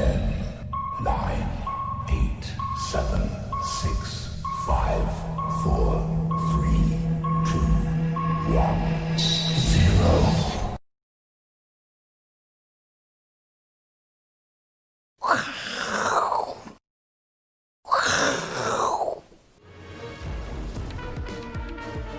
[0.00, 0.16] Ten,
[1.04, 1.46] nine,
[2.08, 2.44] eight,
[2.90, 3.20] seven,
[3.62, 5.04] six, five,
[5.62, 6.00] four,
[6.48, 6.96] three,
[7.44, 7.60] two,
[8.56, 8.80] one,
[9.58, 10.08] zero.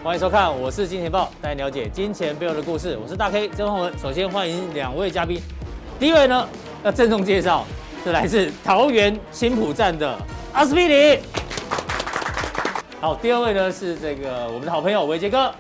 [0.03, 2.95] 欢迎收看，我是金钱豹，带你了解金钱背后的故事。
[3.01, 3.97] 我是大 K 曾焕文。
[3.97, 5.41] 首先欢迎两位嘉宾，
[5.99, 6.47] 第一位呢
[6.83, 7.63] 要郑重介绍，
[8.03, 10.17] 是来自桃园新埔站的
[10.51, 11.19] 阿斯匹林。
[12.99, 15.53] 好，第二位呢是这个我们的好朋友维杰哥。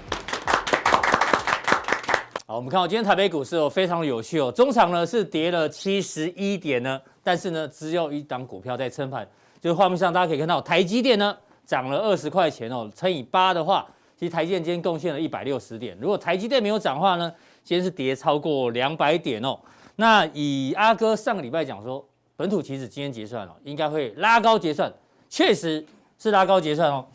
[2.47, 9.27] 好，我们看到今天台北股市哦非常有趣哦，中场呢是跌了七十一点呢，但是呢只有一档股票在撑盘，
[9.61, 13.85] 就是画面上大家可以看到台积电呢涨了二十块钱哦，乘以八的话。
[14.17, 17.31] 其实台积电今天贡献了一百六十点，如果台积电没有涨的话呢，
[17.63, 19.57] 今天是跌超过两百点哦。
[19.95, 22.03] 那以阿哥上个礼拜讲说，
[22.35, 24.91] 本土期指今天结算哦，应该会拉高结算，
[25.29, 25.85] 确实
[26.17, 27.05] 是拉高结算哦。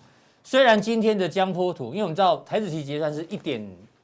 [0.45, 3.61] 虽然今天的江波图，因为我们知道台子期结算是一点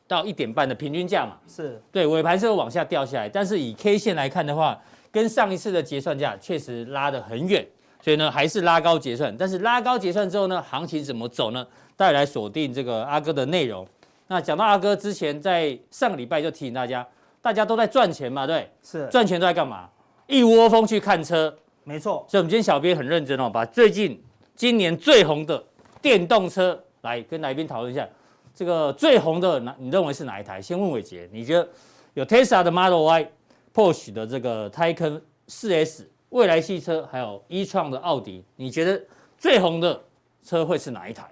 [0.09, 4.77] 到一点半的平均价嘛，是对尾盘是会往下掉下来，但是以 K 线来看的话，
[5.13, 7.65] 跟上一次的结算价确实拉得很远，
[8.01, 9.35] 所以呢还是拉高结算。
[9.37, 11.65] 但是拉高结算之后呢，行情怎么走呢？
[11.97, 13.87] 带来锁定这个阿哥的内容。
[14.27, 17.07] 那讲到阿哥之前，在上个礼拜就提醒大家，
[17.43, 19.91] 大家都在赚钱嘛，对，是赚钱都在干嘛？
[20.29, 21.55] 一窝蜂去看车，
[21.85, 22.25] 没错。
[22.29, 24.23] 所以，我们今天小编很认真哦，把最近
[24.55, 25.63] 今年最红的
[26.01, 28.09] 电动车来跟来宾讨论一下。
[28.55, 29.75] 这个最红的哪？
[29.79, 30.63] 你认为是哪一台？
[30.63, 31.69] 先问伟杰，你觉得
[32.15, 33.31] 有 Tesla 的 Model Y、
[33.75, 39.03] Porsche 的这个 Taycan 4S、未来汽车，还有 e-tron 的奥迪，你觉得
[39.39, 40.01] 最红的
[40.45, 41.29] 车会是哪一台？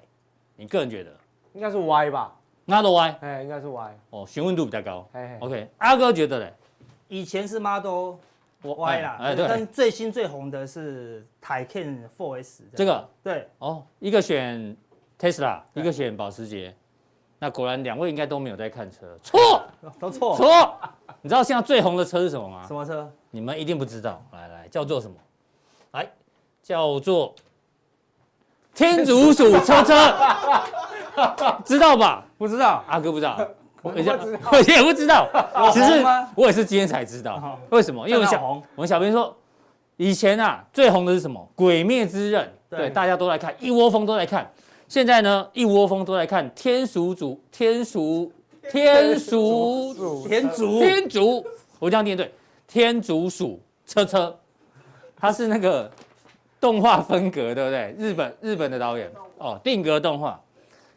[0.56, 1.10] 你个人觉得
[1.52, 2.34] 应该是 Y 吧
[2.70, 3.98] ？Model Y，哎，应该是 Y。
[4.10, 5.08] 哦，询问度比较高。
[5.12, 6.52] 嘿嘿 OK，阿哥觉得嘞？
[7.08, 8.14] 以前是 Model
[8.62, 9.46] Y 啦，哎，对。
[9.48, 12.60] 但最新最红的是 Taycan 4S。
[12.76, 13.08] 这个？
[13.22, 13.48] 对。
[13.58, 14.76] 哦，一个选
[15.18, 16.74] Tesla，一个选保时捷。
[17.38, 19.18] 那果然两位应该都没有在看车。
[19.24, 19.62] 错，
[19.98, 20.36] 都错。
[20.36, 20.78] 错。
[21.22, 22.66] 你知道现在最红的车是什么吗？
[22.66, 23.10] 什么车？
[23.30, 24.22] 你们一定不知道。
[24.32, 25.16] 来来，叫做什么？
[25.92, 26.08] 来，
[26.62, 27.34] 叫做。
[28.72, 29.94] 天竺鼠车车，
[31.64, 32.24] 知道吧？
[32.38, 33.38] 不知道，阿哥不知道，
[33.82, 34.02] 我也
[34.82, 35.28] 不知道。
[35.72, 36.04] 只是
[36.34, 38.08] 我也是今天才知道，为什么？
[38.08, 39.36] 因为我们小我们小编说，
[39.96, 41.46] 以前啊最红的是什么？
[41.54, 44.50] 鬼灭之刃，对，大家都来看，一窝蜂都在看。
[44.88, 48.32] 现在呢，一窝蜂都在看天竺族，天竺，
[48.70, 51.44] 天竺，天竺，天竺，
[51.78, 52.32] 我这样念对，
[52.66, 54.36] 天竺鼠车车，
[55.16, 55.90] 它是那个。
[56.60, 57.94] 动画风格对不对？
[57.98, 59.10] 日本日本的导演。
[59.38, 60.38] 哦，定格动画，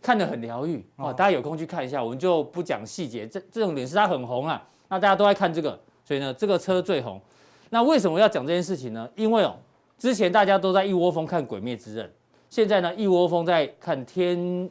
[0.03, 1.14] 看得很疗愈哦。
[1.14, 3.25] 大家有空去看一下，我们就不讲细节。
[3.25, 7.19] 这这种点是它很红啊，那大家都在看这个，所以呢，这个车最红。
[7.69, 9.09] 那为什么要讲这件事情呢？
[9.16, 9.56] 因为哦，
[9.97, 12.06] 之前大家都在一窝蜂看《鬼灭之刃》，
[12.50, 14.69] 现在呢，一窝蜂在看天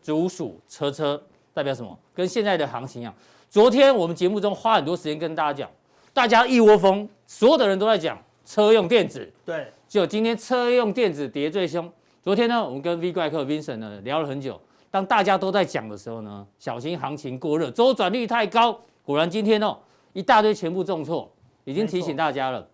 [0.00, 1.98] 竺鼠车车，代表什么？
[2.14, 3.12] 跟现在的行情一样。
[3.50, 5.70] 昨天我们节目中花很多时间跟大家讲，
[6.14, 9.66] 大家一窝蜂，所有的人都在讲车用电子，对。
[9.86, 11.92] 就今天车用电子跌最凶。
[12.22, 14.60] 昨天呢，我们跟 V 怪客 Vincent 呢聊了很久。
[14.92, 18.78] 当大家都在讲的时候呢，小心行情过热，周转率太高。
[19.02, 19.76] 果然今天哦，
[20.12, 21.28] 一大堆全部重挫，
[21.64, 22.64] 已经提醒大家了。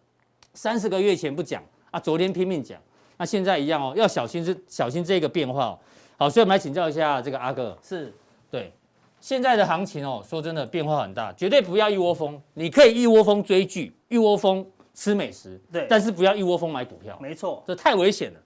[0.53, 2.79] 三十个月前不讲啊，昨天拼命讲，
[3.17, 5.79] 那现在一样哦，要小心这小心这个变化哦。
[6.19, 7.75] 好，所以我们来请教一下这个阿哥。
[7.83, 8.13] 是，
[8.51, 8.71] 对，
[9.19, 12.39] 现在的行情哦，说真的变化很大，绝对不要一窝蜂。
[12.53, 14.67] 你可以一窝蜂追剧，一窝蜂。
[14.95, 18.41] 吃美食，对，但是不要一窝蜂买股票，没错，这太危险了。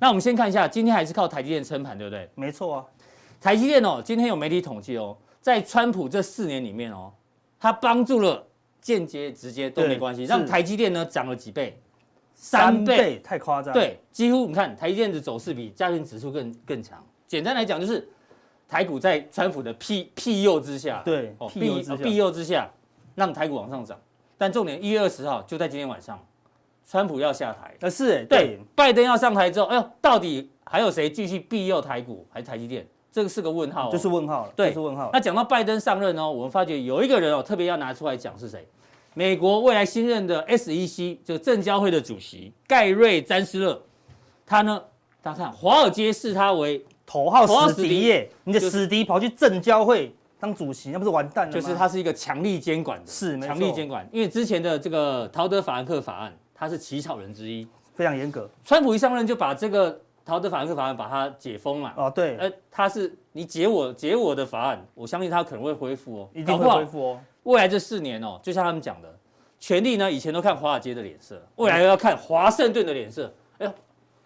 [0.00, 2.28] 那我们先看一下，今天还是靠台积电撑盘，对不对？
[2.34, 2.84] 没错啊，
[3.40, 7.12] 台积电哦，今天有媒体统计哦，在川普这四年里面哦，
[7.58, 8.46] 它帮助了
[8.80, 11.80] 间接、直接都没关系，让台积电呢涨了几倍，
[12.34, 13.72] 三倍，太夸张。
[13.72, 17.02] 对，几乎你看台积电的走势比加权指数更更强。
[17.26, 18.06] 简单来讲就是，
[18.68, 22.70] 台股在川普的庇庇佑之下，对，庇佑之下，庇佑之下，
[23.14, 23.98] 让台股往上涨。
[24.36, 26.22] 但重点，一月二十号就在今天晚上，
[26.86, 27.74] 川普要下台。
[27.80, 32.86] 呃，是，对，拜登要上台之后，哎呦，到底还有谁继续庇佑台股，还是台积电？
[33.10, 34.52] 这个是个问号，就是问号了。
[34.56, 35.10] 对，是问号。
[35.12, 38.66] 那讲到拜登上任哦，我们发觉有一个人哦，特别要拿出来讲是谁？
[39.14, 43.80] 美国未来新任的 SEC 就证交会的主席盖瑞·詹斯勒，
[44.44, 44.82] 他呢，
[45.22, 50.12] 大家看，华尔街视他为头号死敌耶，你的死敌跑去证交会。
[50.40, 51.58] 当主席那不是完蛋了吗？
[51.58, 54.06] 就是他是一个强力监管的，是强力监管。
[54.12, 58.48] 因为之前的这个陶德法兰克法案，他是起草人之一，非常严格。
[58.64, 61.92] 川普一上任就把这个陶德法兰克法案把它解封了。
[61.96, 62.36] 哦，对。
[62.36, 67.20] 呃，他是你解我解我的法案，我相信他可能会恢复哦，一定会恢复哦。
[67.42, 69.14] 未来这四年哦，就像他们讲的，
[69.58, 73.30] 权力呢，以前都看华尔街的脸色，未来又要看华盛顿的脸色。
[73.58, 73.72] 哎呦，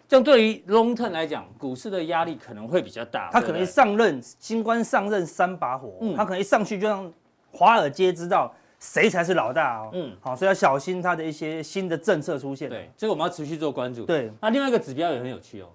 [0.07, 3.29] 这样对于 long term 来讲，股市的压力可能会比较大。
[3.31, 7.11] 他可能一上任，新官上任三把火，嗯、他可能一上去就让
[7.51, 9.89] 华尔街知道谁才是老大哦。
[9.93, 12.69] 嗯，好，所以要小心它的一些新的政策出现。
[12.69, 14.05] 对，这个我们要持续做关注。
[14.05, 15.67] 对，那另外一个指标也很有趣哦。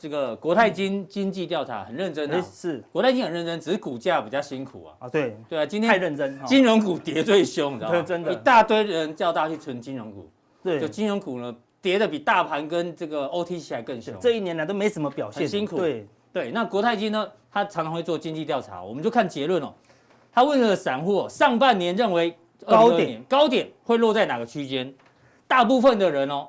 [0.00, 4.94] 这个国泰金经济调查很认真的，是国泰金很认真，只是股价比较辛苦啊。
[5.00, 8.02] 啊，对对啊，今天太认真，金融股跌最凶，你知道吗？
[8.06, 10.30] 真的，一大堆人叫大家去存金融股，
[10.62, 11.52] 对，就金融股呢
[11.82, 14.14] 跌的比大盘跟这个 OTC 还更凶。
[14.20, 15.78] 这一年来都没什么表现，辛苦。
[15.78, 19.74] 对对，那国泰金呢，他常常会做经济调查，我们就看结论哦。
[20.30, 24.94] 他问了散户哦，上半年认为高点高点会落在哪个区间？
[25.46, 26.48] 大部分的人哦。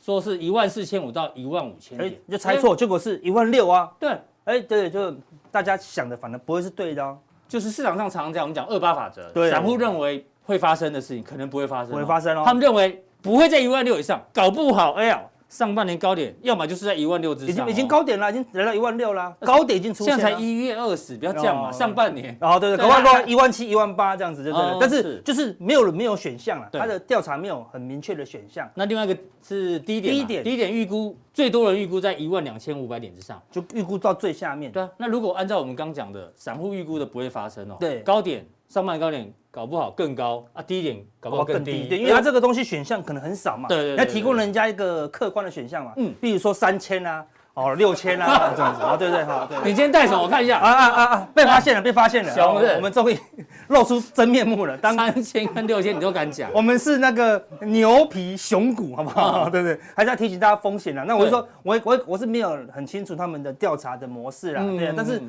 [0.00, 3.92] 说是一万四千五到一万五千点，你就猜错，结果是一万六啊。
[3.98, 5.14] 对，哎，对，就
[5.50, 7.18] 大家想的反正不会是对的哦。
[7.48, 12.44] 就是市场上常常讲，我们讲二八法则，散户认为会发生的事情，可能不会发生，不会发生哦。
[12.46, 15.20] 他们认为不会在一万六以上，搞不好，哎呀。
[15.48, 20.20] 上半年高点，要么就是在一万六之上，已经已经高点了，已经来到一万六了，高点已经出现了。
[20.20, 21.72] 现在才一月二十，不要这样嘛。
[21.72, 24.76] 上半年，哦对对，搞不好一万七、一万八这样子，对不对？
[24.78, 28.70] 但是就是没有没有选项了，它的调查没有很明确的选项。
[28.74, 34.70] 那另外一个是低点，低点低点预估最多人预估在一万两千五百点之上，就预估到最下面。
[34.70, 37.76] 对啊，那如果按照我们刚讲的，散户预估的不会发生哦。
[37.80, 38.46] 对，高点。
[38.68, 47.24] 上半高点搞不好更高啊，低一点搞不好更低，对，因为它这个东西选项可能很少嘛，对对，要提供人家一个客观的选项嘛，嗯，比如说三千啊，
[47.54, 49.58] 哦六千啊 这样子啊，对对好，对。
[49.64, 50.22] 你今天带什么？
[50.22, 52.32] 我看一下，啊啊啊啊，被发现了，被发现了，
[52.76, 53.18] 我们终于
[53.66, 54.78] 露出真面目了。
[54.78, 56.48] 当三千跟六千你都敢讲？
[56.54, 59.50] 我们是那个牛皮熊骨，好不好？
[59.50, 61.04] 对不对，还是要提醒大家风险了。
[61.04, 65.20] 那我就说，我我我是没有很清楚他们的调查的模式啦，对，但是。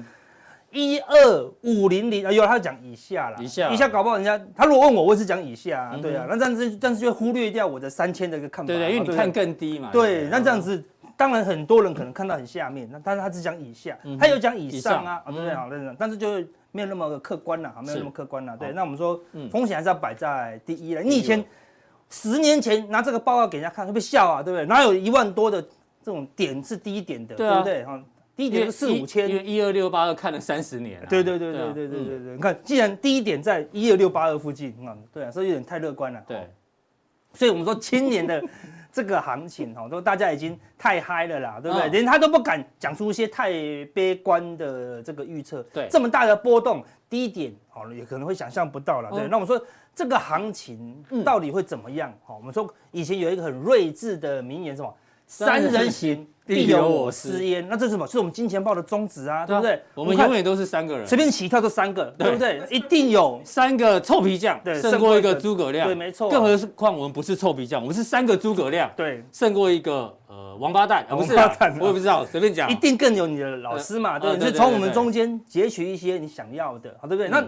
[0.71, 10.83] 一二五零零，有他讲以下啦，以下，以下搞不好人家他如果问我，我也是讲以下，对啊，那这样子，但是就忽略掉我的三千的一个看法，对对，因为你看更低嘛，对，那这样子，
[11.18, 15.54] 当然很多人可能看到很下面，那但是他只讲以下，他有讲以上啊，对不对？
[15.56, 16.33] 好，但是就
[16.71, 19.19] 没有那么客观了，没有那么客观了，对，那我们说
[19.50, 21.01] 风险还是要摆在第一了。
[21.01, 21.44] 你以前
[22.12, 24.44] 十年前拿这个报告给人家看，会不会笑啊？
[24.44, 24.66] 对不对？
[24.66, 25.62] 哪有一万多的
[26.04, 27.83] 这种点是低点的，对不对？
[27.83, 28.00] 哈。
[28.40, 31.08] 低点是四五千，因为一二六八二看了三十年了。
[31.10, 36.24] 对对对对对对对对，你看，既然低点在一二六八二附近，啊，对啊，所以有点太乐观了。
[36.26, 36.50] 对，
[37.34, 38.42] 所以我们说今年的
[38.94, 41.90] 这个行情，哈，都大家已经太嗨了啦，对不对？
[41.90, 43.52] 连他都不敢讲出一些太
[43.94, 45.62] 悲观的这个预测。
[45.74, 49.12] 对，这么大的波动，低点，好，也可能会想象不到了。
[49.12, 49.62] 对，那我们说
[49.94, 52.18] 这个行情到底会怎么样？
[52.24, 54.96] 好，我们说以前有一个很睿智的名言，是什么？
[55.30, 56.28] 三人行。
[56.50, 58.08] 必有我师焉，那这是什么？
[58.08, 59.80] 是我们金钱豹的宗旨啊，对不对？
[59.94, 62.60] 我们永远都是三个人，随便起跳都三个，对不对？
[62.76, 66.28] 一定有三个臭皮匠，对，胜过一个诸葛亮，对，没错。
[66.28, 71.34] 更何况我们不是臭皮匠，我们是三个诸葛亮，对，胜过一个呃王八蛋，不是，
[71.80, 77.30] 我也不知道，随便讲，一定更有你的老师嘛，对，你是从我们中间截取一些你想要的，好，对不对？
[77.30, 77.48] 那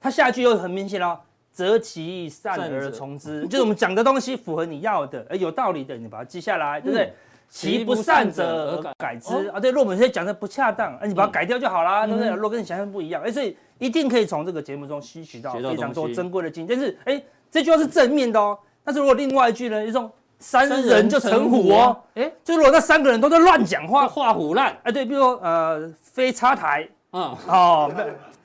[0.00, 1.16] 他下一句又很明显哦，
[1.52, 7.12] 择其善而从之，就是我们讲的东西符合你要的，哎，有道理的，你把它记下来，对不对？
[7.48, 9.14] 其不善者而改。
[9.16, 9.48] 之。
[9.50, 12.30] 啊，对，如果我们现在讲的不恰当，你把它改掉就好啦，对不对？
[12.30, 16.78] 如果跟你想象不一样，哎，所以一定可以从这个节目中吸取到非常多珍贵的经验。
[16.78, 18.58] 但是，哎，这句话是正面的哦。
[18.82, 27.92] 但是如果另外一句呢，一种三人就成虎哦，哎，就如果那三个人都在乱讲话，画虎烂，哎，对，比如说呃，非插台，嗯，哦，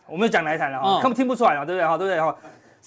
[0.05, 0.99] 我们讲哪一台了哈？
[1.01, 1.87] 他们听不出来了，对不对？
[1.87, 2.21] 哈，对不对？
[2.21, 2.35] 哈，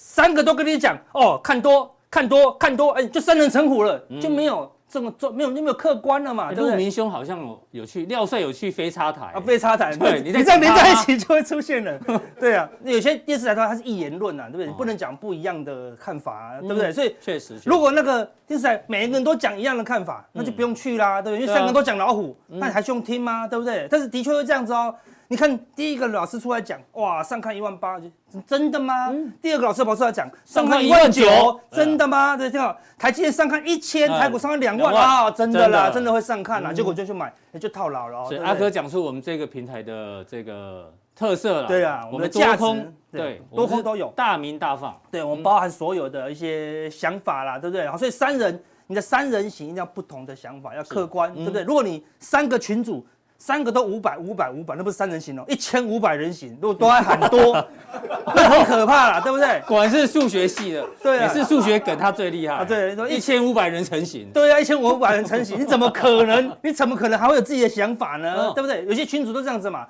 [0.03, 4.69] 三个都跟你讲哦，看多，看多，看多，哎，就三人成虎了，就没有。
[4.91, 6.51] 这么做没有就没有客观了嘛？
[6.51, 11.97] 陆明兄好像有有去廖帅有去飞插台啊，飞插台，对，你这样连在一起就会出现了。
[12.37, 14.67] 对啊，有些电视台的话它是一言论啊，对不对？
[14.67, 16.91] 你不能讲不一样的看法，对不对？
[16.91, 21.41] 所以确实，如果那个电视台每一个人都讲一样的看法，那就不用去啦，对不对？
[21.41, 23.47] 因为三个都讲老虎，那你还需要听吗？
[23.47, 23.87] 对不对？
[23.89, 24.93] 但是的确会这样子哦。
[25.31, 27.97] 你看第一个老师出来讲，哇，上看一万八，
[28.45, 29.09] 真的吗？
[29.41, 32.35] 第二个老师跑出来讲，上看一万九，真的吗？
[32.35, 38.25] 对，听好，台积电上看一千，台股上看两万啊，真的啦，真的会上看啦，结果就去买，也就套牢了。
[38.25, 41.67] 所以阿哥讲出我们这个平台的这个特色了。
[41.69, 44.99] 对啊，我们的多空，对，多空都有，大名大放。
[45.09, 47.85] 对，我们包含所有的一些想法啦，对不对？
[47.85, 51.63] 然后所以三人，你的三人行一定要不同的想法，要客观，对不对？
[51.63, 53.07] 如果你三个群组。
[53.41, 57.53] 三个都五百五百五百，那不是三人行哦，一千五百人行，如果都还很多，
[58.35, 59.59] 那很可怕啦，对不对？
[59.65, 62.63] 果然是数学系的，对啊，也是数学梗，他最厉害啊。
[62.63, 66.51] 对，说一千五百人成型，对啊，一千五百人成型，你怎么可能？
[66.61, 68.51] 你怎么可能还会有自己的想法呢？
[68.53, 68.85] 对不对？
[68.85, 69.87] 有些群主都这样子嘛，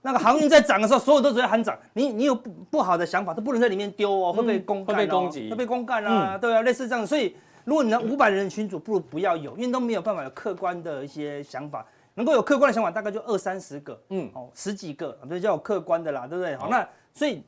[0.00, 1.76] 那个航运在涨的时候，所有都只会喊涨。
[1.92, 7.06] 你你有不不好的想法，都不能在里面丢哦，会被公干、哦、会被攻击，会被公干啊，嗯、对啊，类似这样。
[7.06, 11.84] 所以如果你那五百人的群主，不如不要有，因为都没有办法有客观的一些想法。
[12.14, 16.56] 能够有客观的想法，大概就二三十个，嗯，哦，十几个，这叫有客观的啦，对不对？
[16.56, 17.42] 好，那所以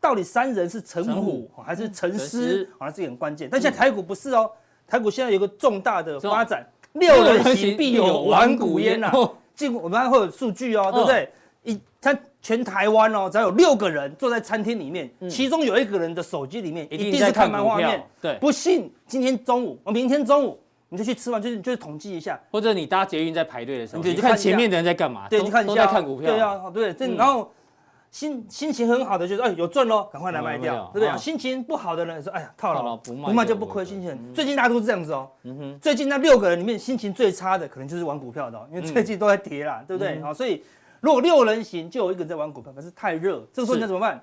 [0.00, 2.68] 到底三人是成虎还是成狮？
[2.78, 3.48] 好，这个很关键。
[3.50, 4.50] 但现在台股不是哦，
[4.86, 9.12] 台股现在有个重大的发展，六人行必有玩股焉呐。
[9.54, 11.32] 进我们还会有数据哦，对不对？
[11.62, 18.04] 一他全台湾哦，只要有六个人坐在餐厅里面，其中有一个人的手机里面一定是看漫画面。
[18.20, 25.28] 对，不信今天中午，我明天中午你就去吃完，就是就是统计一下，或者你搭捷运在排队的时候，你就看前面的人在干嘛。
[25.28, 26.30] 对，你看一下，都在看股票。
[26.30, 27.52] 对啊，对，这然后
[28.10, 31.18] 心心情很好的就是哎有赚喽，赶快来卖掉，对不对？
[31.18, 35.28] 心情不好的人说哎呀套牢，不卖就不亏，心情最近大家都是这样子哦。
[35.42, 40.20] 嗯哼，最近那六个人里面心情最差的可能就是玩股票的，因为最近都在跌啦，对不对？
[40.20, 40.62] 好，所以。
[41.02, 44.20] 如果六人行就有一个人在玩股票，可是太热，这个时候你要怎么办？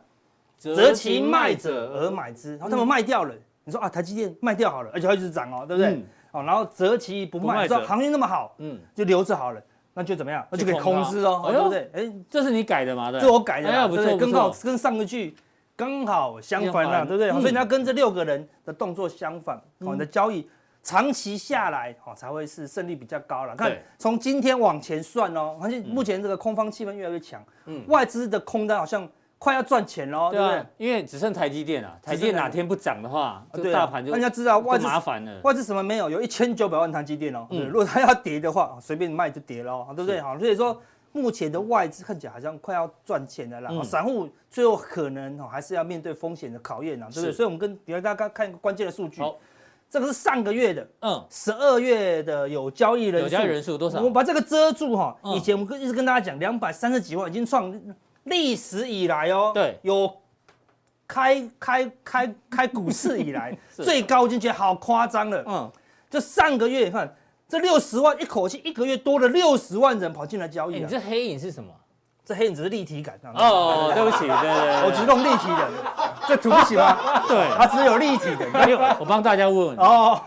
[0.58, 6.04] 择其卖者而买之，然后他们卖掉了，你说啊，台积电卖掉好了，而且它一直涨哦，对不对？
[6.34, 9.62] 哦，然后择其不卖，说行情那么好，嗯，就留着好了，
[9.94, 10.46] 那就怎么样？
[10.50, 11.90] 那就可以空之哦，对不对？
[11.94, 13.10] 哎，这是你改的嘛？
[13.10, 14.18] 对，这我改的，对不对？
[14.18, 15.36] 刚好跟上个句
[15.76, 17.32] 刚好相反了，对不对？
[17.32, 20.48] 所以你要跟这六个人的动作相反，你的交易。
[20.86, 23.56] 长期下来，哦，才会是胜率比较高了。
[23.56, 29.08] 看从今天往前算哦，而且目前这个空方气氛越来越强，嗯，外资的空单好像
[29.44, 30.66] 快要赚钱喽，对不对？
[30.78, 35.42] 因为只剩台积电了，台积电哪天不涨的话，这大盘就大家知道外资麻烦了。
[35.44, 36.10] 外资什么没有？
[36.10, 40.22] 有一千九百万台积电哦，嗯，如果它要跌的话，随便卖就跌喽，对不对？
[40.22, 40.82] 好，所以说
[41.12, 43.84] 目前的外资看起来好像快要赚钱了啦。
[43.84, 47.34] 散户最后可能哦还是要面对风险的考验啊，对不对？
[47.34, 49.22] 所以我们跟给大家看一个关键的数据。
[49.90, 54.00] 这个是上个月的，嗯，十二月的有交易人数，有交易人数多少？
[54.00, 55.16] 我们把这个遮住哈。
[55.36, 57.72] 以前我们一直跟大家讲，两百三十几万已经创
[58.24, 60.22] 历史以来哦，对，有
[61.08, 65.44] 开开开开股市以来 最高，已经觉得好夸张了。
[65.48, 65.72] 嗯，
[66.10, 67.16] 就上个月你看，
[67.48, 70.80] 这六十万一口气一个月多了六十万人跑进来交易。
[70.80, 71.74] 你这黑影是什么？
[72.26, 75.70] 这黑影只是立体感，哦，对不起，对对，我只弄立体的，
[76.26, 77.22] 这图不行吗？
[77.28, 79.68] 对，它只有立体的，没有，我帮大家问。
[79.68, 80.22] 问哦，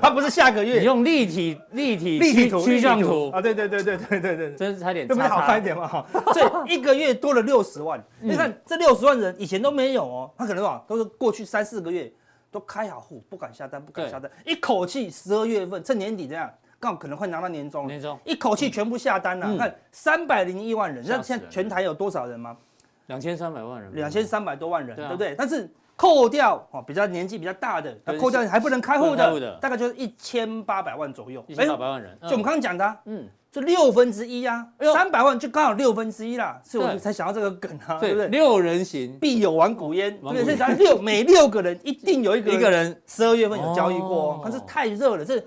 [0.00, 3.28] 它不是下个月，你用立体立体立体图趋向图。
[3.30, 5.88] 啊，对对对对对对对，真是差点，这不是好看一点吗？
[5.88, 12.08] 哈，所以一个月多了六十万，你看这六十万人以前都没有哦，他可能啊都是过去三四个月
[12.52, 16.48] 都开好户，不敢下单，不敢下单，一口气十二月份趁年底这样。
[16.82, 18.18] 刚好可能会拿到年终，年终。
[18.24, 19.46] 一口气全部下单了。
[19.48, 22.56] 你看三百零一万人，你知道现在全台有多少人吗？
[23.06, 25.32] 两千三百万人，两千三百多万人，对不对？
[25.38, 31.44] 但是扣掉哦，比较年纪比较大的，扣掉还不能开户的，大概就是一千八百万左右。
[31.46, 38.26] 一千八百万人，就我们刚刚讲的，嗯，就六分之一啊，三百万就刚好六分之一啦，所以我们才想到这个梗啊，对不对？
[38.26, 39.16] 六人行。
[39.20, 43.00] 必有玩股烟，对，所以咱六每六个人一定有一个一个人。
[43.06, 45.40] 十二月份有交易过，但是太热了，这。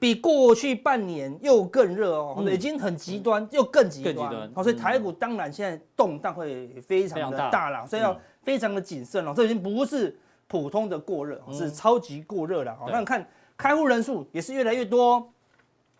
[0.00, 4.50] 比过去半年又更热哦，已经很极端，又更极端。
[4.54, 9.32] 好，所以台股当然现在动荡会非常的大了，所以要非常的谨慎哦。
[9.34, 12.76] 这已经不是普通的过热，是超级过热了。
[12.76, 13.26] 好，那你看
[13.56, 15.28] 开户人数也是越来越多，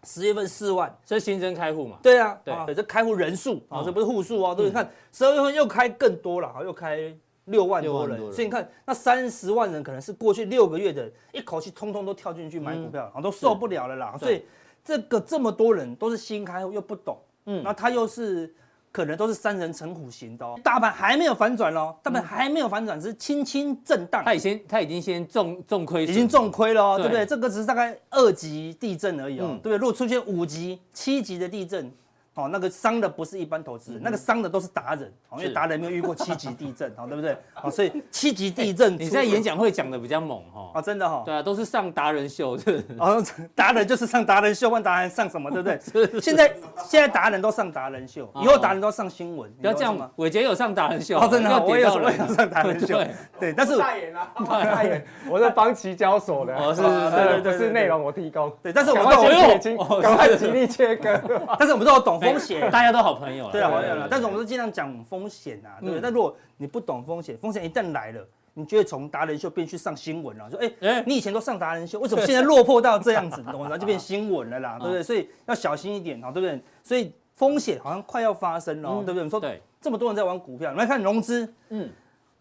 [0.05, 1.99] 十月份四万，这是新增开户嘛？
[2.03, 4.55] 对啊，对，这开户人数啊，这不是户数哦。
[4.55, 7.15] 对，你看十二月份又开更多了，好，又开。
[7.49, 14.17] 六万多人，所以你看那三十万人可能是过去六个月的一口气，通通都跳进去买股票，然后都受不了了啦。
[14.19, 14.45] 所以
[14.85, 18.55] 这个这么多人都是新开户又不懂，嗯，那他又是
[18.93, 20.59] 可能都是三人成虎型的哦。
[20.63, 24.23] 大盘还没有反转喽，大盘还没有反转，只是轻轻震荡。
[24.25, 27.27] 他已经他已经先重重亏，已经重亏了，对不对？
[27.27, 29.77] 这个只是大概二级地震而已哦，对不对？
[29.77, 31.93] 如果出现五级、七级的地震。
[32.39, 37.37] 哦，那个伤的不是一般投资人，那个伤的都是达人，因为达人没有遇过七级地震，哦，对不对？
[37.61, 43.21] 哦，所以七级地震，你在演讲会讲的比较猛哈，啊，真的哈，对啊，都是上达人秀，是， 哦，
[43.57, 46.21] 达人就是上达人秀，问达人上什么，对不对？
[46.23, 46.55] 现在
[46.87, 50.09] 现在达人都上达人秀，以后达人都上新闻，不要这样嘛。
[50.15, 51.91] 伟杰有上达人秀，哦，真的，我也有
[52.33, 53.03] 上达人 秀，
[53.41, 61.21] 对，但是代言啊，代言，我是帮其交所的，哦，是是是，是内容我提供，对，但是我们都有，赶快极力切割，
[61.59, 62.28] 但是我们都有懂。
[62.31, 63.53] 风险，大家都好朋友了。
[63.53, 64.09] 对啊，好朋友了。
[64.11, 66.01] 但是我们是尽量讲风险啊，对不对？
[66.01, 70.51] 但如果你不懂风险，风险一旦来了，你就会从达人秀变去上新闻了。
[70.51, 73.43] 说，哎哎，你以前都上达人秀，为什么 现在落魄到这样子？
[73.45, 73.79] 懂吗？
[73.79, 75.03] 就变 新闻了啦，对不对？
[75.03, 76.61] 所以要小心一点啊，对不对？
[76.83, 79.23] 所以风险好像快要发生了，对不对？
[79.25, 81.89] 你说，对，这么多人在玩股票，来看融资，嗯，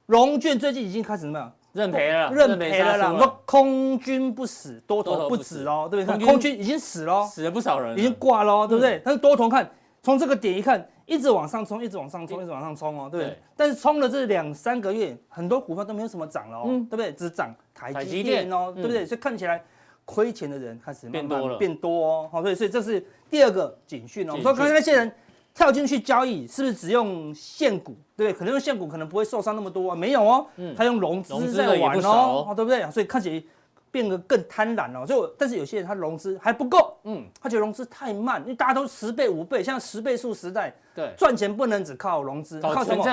[0.07, 1.53] 融券最近已经开始怎么样？
[1.77, 3.13] 认赔了，认赔了啦！
[3.13, 6.25] 我说空军不死，多头不止哦，对不对？
[6.25, 8.99] 空军已经死了，死了不少人，已经挂了，对不对？
[9.05, 9.69] 但是多头看。
[10.03, 13.37] 从这个点一看，一直往上冲，一直往上冲，一直往上冲哦，对不对？
[13.57, 17.11] 但是冲了这两三个月，很多股票都没有什么涨了哦，嗯、对不对？
[17.11, 19.05] 只涨台积电哦，对不对？
[19.05, 19.61] 所以看起来
[20.05, 24.33] 亏钱的人开始慢慢变多了，变多哦，好，所以所以这是第二个警讯哦。
[24.37, 25.11] 我说刚才那些人
[25.57, 27.97] 跳进去交易，是不是只用现股？
[28.15, 30.45] 对，可能用现股可能不会受伤那么多啊，没有哦，
[30.77, 32.89] 他用融资在玩哦，对不对？
[32.91, 33.43] 所以看起来。
[33.89, 43.03] 变得更贪婪了，就但是有些人他融资还不够，嗯，他觉得融资太慢，因为大家都十倍五倍，像十倍数时代，对，赚钱不能只靠融资，靠什么？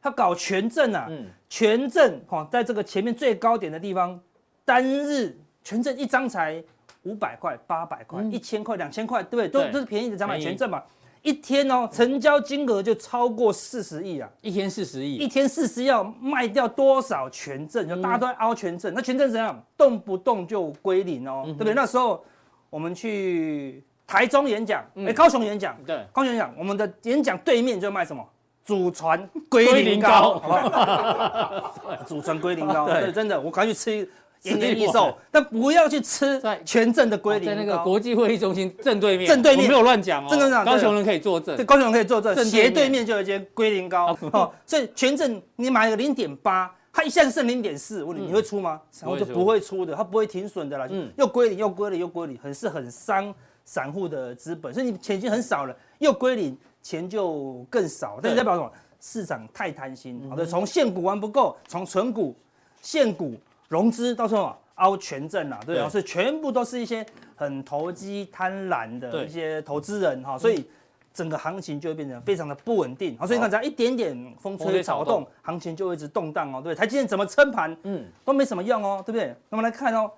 [0.00, 4.18] 他搞权证啊，嗯，权证哈，在这个前面最高点的地方，
[4.64, 6.60] 单日权证一张才
[7.02, 9.48] 五百块、八百块、一千块、两千块，对不对？
[9.48, 10.82] 都都是便宜的，才买权证嘛。
[11.22, 14.28] 一天哦，成交金额就超过四十亿啊！
[14.40, 17.88] 一天四十亿，一天四十亿要卖掉多少权证？
[17.88, 19.64] 就大家都在凹权证，那权证怎样？
[19.76, 21.74] 动不动就归零哦，对不对？
[21.74, 22.24] 那时候
[22.70, 28.28] 我们去台中演讲，哎，高雄演讲，对，高雄演讲，我们的演讲对面就卖什么？
[28.64, 31.74] 祖传龟苓膏，好不好？
[32.06, 34.10] 祖传龟苓膏，对，真的，我赶紧去吃。
[34.42, 37.46] 延年益寿，但不要去吃全镇的龟苓膏。
[37.46, 40.28] 在那个国际会议中心正对面，正对面没有乱讲哦。
[40.28, 41.54] 正对面，高雄人可以作证。
[41.54, 42.44] 对，高雄人可以作证。
[42.44, 48.80] 斜对面就有一间龟苓膏 哦，所以全镇你买个零点八，它一下子剩零点四，我问你，你会出吗？
[48.90, 50.88] 散户就不会出的，它不会停损的啦。
[50.90, 53.32] 嗯，又归零，又归零，又归零，很是很伤
[53.64, 54.74] 散户的资本。
[54.74, 58.18] 所以你钱已经很少了，又归零，钱就更少。
[58.20, 58.72] 但是代表什么？
[59.00, 60.20] 市场太贪心。
[60.28, 62.34] 好的，从现股玩不够，从存股、
[62.80, 63.36] 现股。
[63.72, 70.68] 融资到时候凹权证啊，对啊，所以全部都是一些很投机贪婪的一些投资人哈，所以
[71.14, 73.16] 整个行情就会变成非常的不稳定。
[73.16, 79.34] 好，所以大家一点点风吹草动，行情就会一直动荡哦，对，台积电怎么撑盘，嗯，都没什么用哦，对不对？
[79.48, 80.10] 那么来看哦，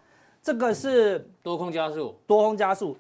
[0.43, 2.97] 这个是多空加速，多空加速，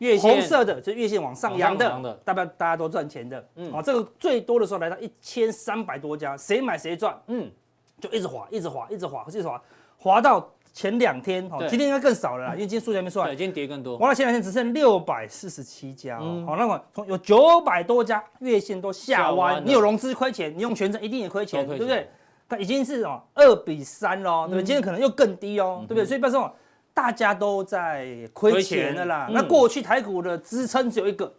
[0.00, 7.50] 月线红色的就是月线往上扬的，代表大家都赚钱的，嗯，啊，这个最多的时候来到一千三百多家，谁买谁赚，嗯，
[7.98, 9.62] 就一直滑，一直滑，一直滑，一直滑。
[10.04, 13.96] 滑到前两天，哦，今天应该更少了啦，因为今天数据还没出来，今天跌更多。
[13.96, 22.06] 滑到前两天只剩六百四十七家，好，那么从有九百多家月线都下弯，你有融资亏钱，你用权证一定也亏钱，对不对？
[22.46, 24.62] 它已经是哦二比三喽，对不对？
[24.62, 26.04] 今天可能又更低哦，对不对？
[26.04, 26.54] 所以不要说
[26.92, 29.26] 大家都在亏钱的啦。
[29.32, 31.32] 那过去台股的支撑只有一个，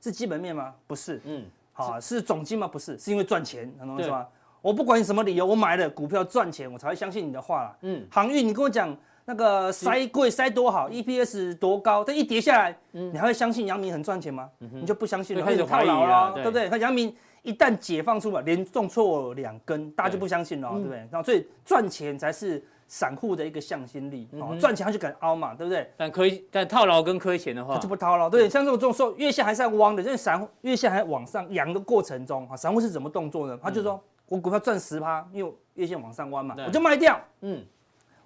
[0.00, 0.72] 是基本面吗？
[0.86, 2.68] 不是，嗯，好，是总金吗？
[2.68, 4.28] 不是，是因为赚钱，懂我意思吗？
[4.62, 7.76] 我不管你什么理由，我买了股票赚钱，我才会相信你的话。
[7.82, 14.48] 嗯，航运，你跟我讲那个塞柜塞多好，EPS 多高，这一跌下来，你还会相信阳明很赚钱吗？
[14.58, 16.68] 你就不相信了，开始套牢了，对不对？
[16.68, 20.98] 那阳明一旦解放出来，连中错两根，大家就不相信了，对不对？
[21.10, 25.90] 然后所以赚钱才是散户的一个向心力，哦，赚钱他就敢凹嘛，对不对？
[25.96, 28.48] 但亏但套牢跟亏钱的话，他就不套牢，对。
[28.48, 33.58] 像这种这种说月线还是在弯的，因为散户月线还往上扬的过程中，啊，散户是怎么动作呢？
[33.60, 34.00] 他就说。
[34.32, 37.20] 我股票赚十趴，因为月线往上弯嘛，我就卖掉。
[37.42, 37.62] 嗯，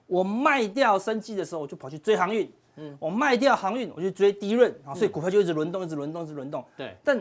[0.06, 2.48] 我卖掉生技的时候，我就跑去追航运。
[2.76, 6.64] 嗯，我卖掉航运，我就追低润啊，所以股票就一直轮动，一直轮动，一直轮动。
[6.76, 7.20] 对，但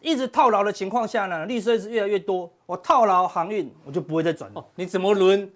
[0.00, 2.50] 一直套牢的情况下呢，利润是越来越多。
[2.66, 4.66] 我套牢航运，我就不会再转了。
[4.74, 5.48] 你怎么轮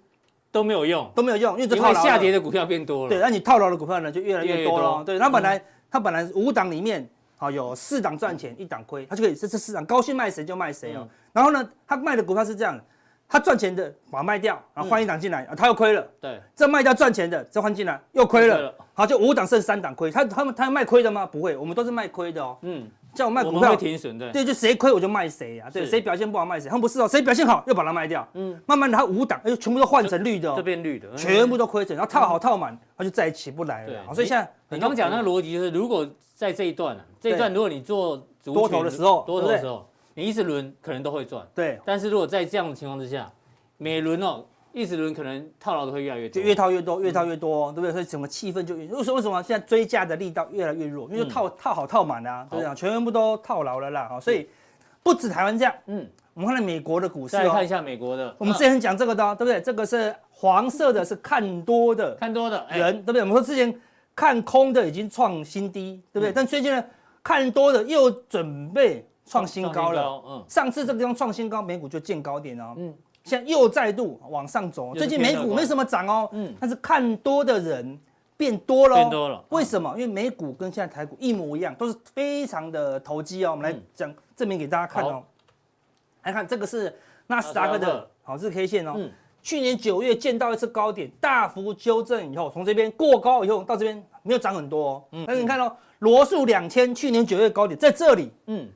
[0.49, 3.09] 都没有用，都没有用，因为因为下跌的股票变多了。
[3.09, 5.03] 对，那你套牢的股票呢，就越来越多了。
[5.03, 7.05] 对，它本来它本来五档里面。
[7.41, 11.07] 好，有四档赚钱，一档亏，他就可以这这四档高兴卖谁就卖谁哦。
[11.33, 12.79] 然后呢，他卖的股票是这样，
[13.27, 16.07] 他赚钱的把它卖掉，然后换一档进来，他又亏了。
[16.19, 18.71] 对，这卖掉赚钱的，再换进来又亏了。
[18.93, 21.25] 好，就五档剩三档亏，他他们他要卖亏的吗？
[21.25, 22.55] 不会，我们都是卖亏的哦。
[22.61, 25.67] 嗯，叫我卖股票停损，对，对，就谁亏我就卖谁呀。
[25.73, 28.27] 对，谁表现不好卖谁，他们不是哦，谁表现好又把它卖掉。
[28.35, 34.03] 嗯，慢慢的他五档，哎，全部都换成绿的，这变绿的，全部都亏损，然后套好套满，他就再也起不来了。
[34.05, 41.47] 好，所以现在你刚刚讲那个逻辑就是，如果在这一段啊，这一段如果你做多头的时候，多头的时候，你一直轮可能都会赚。
[41.53, 41.79] 对。
[41.85, 43.31] 但是如果在这样的情况之下，
[43.77, 47.91] 每轮哦，一直轮可能套牢的会越来越多，就越套越多，越套越多，对不对？
[47.91, 48.87] 所以整个气氛就越……
[48.87, 49.15] 为什么？
[49.17, 51.07] 为什么现在追价的力道越来越弱？
[51.11, 52.75] 因为套套好套满啊，对不对？
[52.75, 54.07] 全部都套牢了啦。
[54.09, 54.49] 好，所以
[55.03, 58.35] 不止台湾这样，嗯，我们看看美国的股市，再看一下美国的。
[58.37, 59.61] 我们之前讲这个的，对不对？
[59.61, 63.21] 这个是黄色的，是看多的，看多的人，对不对？
[63.21, 63.79] 我们说之前
[64.15, 66.31] 看空的已经创新低，对不对？
[66.31, 66.83] 但最近呢？
[67.23, 77.99] 看多的又准备创新高了，嗯，上次这个地方创新高，美股就见高点哦，嗯，现在又再度往上走，最近美股没什么涨哦，嗯，但是看多的人
[78.35, 79.93] 变多了，变多了，为什么？
[79.93, 83.51] 因为美股跟现在台股一模一样，都是非常的投机哦。
[83.51, 85.23] 我们来讲证明给大家看哦，
[86.23, 86.93] 来看这个是
[87.27, 88.95] 纳斯达克的好日 K 线哦，
[89.43, 95.71] 去年九月见到一次高点，大幅纠正以后，从这边过高以后到这边没有涨很多，嗯，但是你看哦。
[96.01, 98.67] 罗素两千去年九月高点在这里，嗯，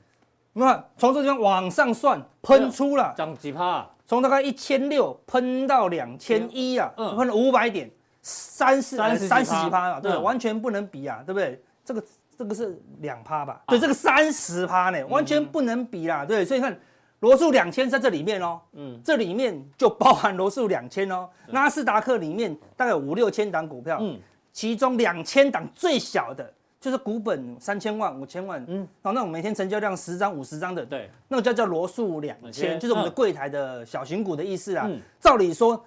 [0.53, 3.13] 你看从这地方往上算，喷出了。
[3.17, 3.87] 涨几趴？
[4.07, 7.89] 从大概一千六喷到两千一啊，喷了五百点，
[8.21, 9.91] 三十三十几趴。
[9.91, 11.61] 啊，对，完全不能比啊，对不对？
[11.83, 12.03] 这个
[12.37, 13.61] 这个是两趴吧？
[13.67, 16.75] 对，这个三十趴呢，完全不能比啦，对，所以看。
[17.21, 21.27] 罗素两千在这里面哦，嗯，这里面就包含罗素两千哦。
[21.47, 24.19] 纳斯达克里面大概有五六千档股票，嗯，
[24.51, 26.53] 其中两千档最小的，
[26.85, 34.87] 就是股本三千万、五千万，嗯，然后那种每天成交量十张、五十张的，对，那个叫叫罗素两千，就是我们的柜台的小型股的意思啊。
[35.19, 35.83] 照理说，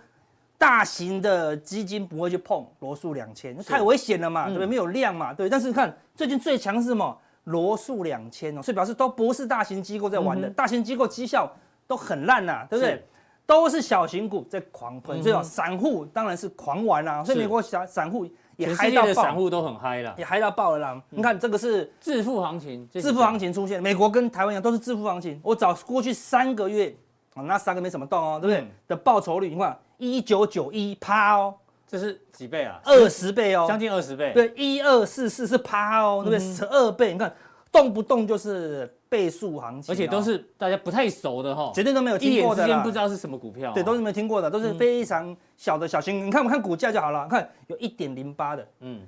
[0.58, 4.66] 大型的基金不会去碰罗素两千，太危险了嘛，对不对？
[4.66, 5.48] 没有量嘛，对。
[5.48, 7.16] 但是看最近最强是什么？
[7.44, 11.48] 罗素两千哦，所以表示都不是大型机构在玩的，大型机构绩效
[11.86, 13.00] 都很烂呐，对不对？
[13.46, 17.22] 都是小型股在狂喷，所以散户当然是狂玩啦。
[17.22, 18.26] 所以美国小散户
[18.58, 21.02] 也嗨到爆，散户都很嗨了，也嗨到爆了啦。
[21.10, 25.40] 你看这个是致富行情，致富行情出现，美国跟台湾一样都是致富行情。
[25.44, 26.92] 我找过去三个月
[27.34, 28.68] 啊，那三个没什么动哦，对不对？
[28.88, 31.54] 的报酬率，你看一九九一趴哦。
[31.86, 32.78] 这是几倍啊？
[32.84, 34.32] 二十倍哦，将近二十倍。
[34.34, 36.38] 对，一二四四是趴哦，对不对？
[36.38, 37.32] 十二倍，你看
[37.72, 46.26] 动不动就是倍数行情，而且都是大家不太熟的哈，绝对都没有听过的，之间不知道是什么股票，对，都是没听过的，都是非常小的小型。
[46.26, 49.00] 你看，我们看股价就好了，看有一点零八的，嗯，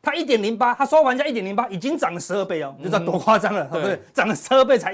[0.00, 4.00] 它一点零八，它收完价一点零八，已经涨了十二倍哦，你知道多夸张了，对不对？
[4.12, 4.92] 涨了十二倍才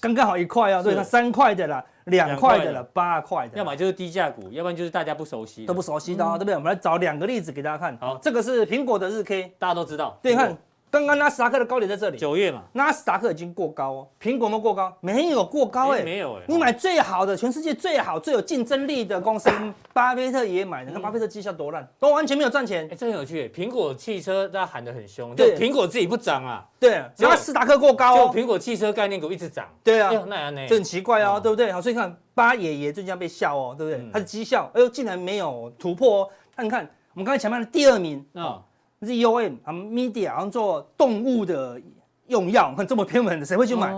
[0.00, 1.84] 刚刚好一块哦，对，它三块的啦。
[2.06, 6.54] 两块的了，八块的，要么就是低价股，要不然就是大家不熟悉，都不熟悉的，对不对？
[6.54, 7.98] 我们来找两个例子给大家看。
[7.98, 10.16] 好，这个是苹果的日 K，大家都知道。
[10.22, 10.56] 对，看。
[10.90, 19.50] 刚刚纳斯达克的高点在这里，九月嘛，纳斯达克已经过高哦，苹果没有过高，没有过高哎，没有哎，你买最好的，全世界最好、最有竞争力的公司，
[19.92, 22.88] 巴菲特也买，你看巴菲特绩效多烂，都完全没有赚钱。
[22.90, 31.70] 哎，这很有趣，苹果汽车大家喊得很凶，对，苹果自己不涨啊，对，纳斯达克过高，就苹果汽车概念股一直涨，对啊，那样呢，这很奇怪哦，对不对？
[31.72, 34.10] 好，所以看巴爷爷最近要被笑哦，对不对？
[34.12, 38.62] 他的绩效，哎呦，竟然没有突破哦，那你看我们刚才前面的第二名啊。
[39.00, 41.80] ZOM 他们 media 好像做动物的
[42.28, 43.92] 用药，看 这么偏门的，谁会去买？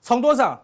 [0.00, 0.62] 从多少？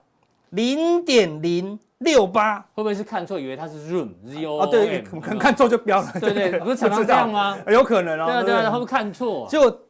[0.51, 4.61] 零点零六八，会不会是看错，以为它是 room ZOM？
[4.61, 6.13] 哦，对，可能看错就标了。
[6.21, 7.57] 对对，不是常常这样吗？
[7.69, 8.27] 有可能哦。
[8.27, 9.47] 对啊对啊，会不会看错？
[9.49, 9.81] 就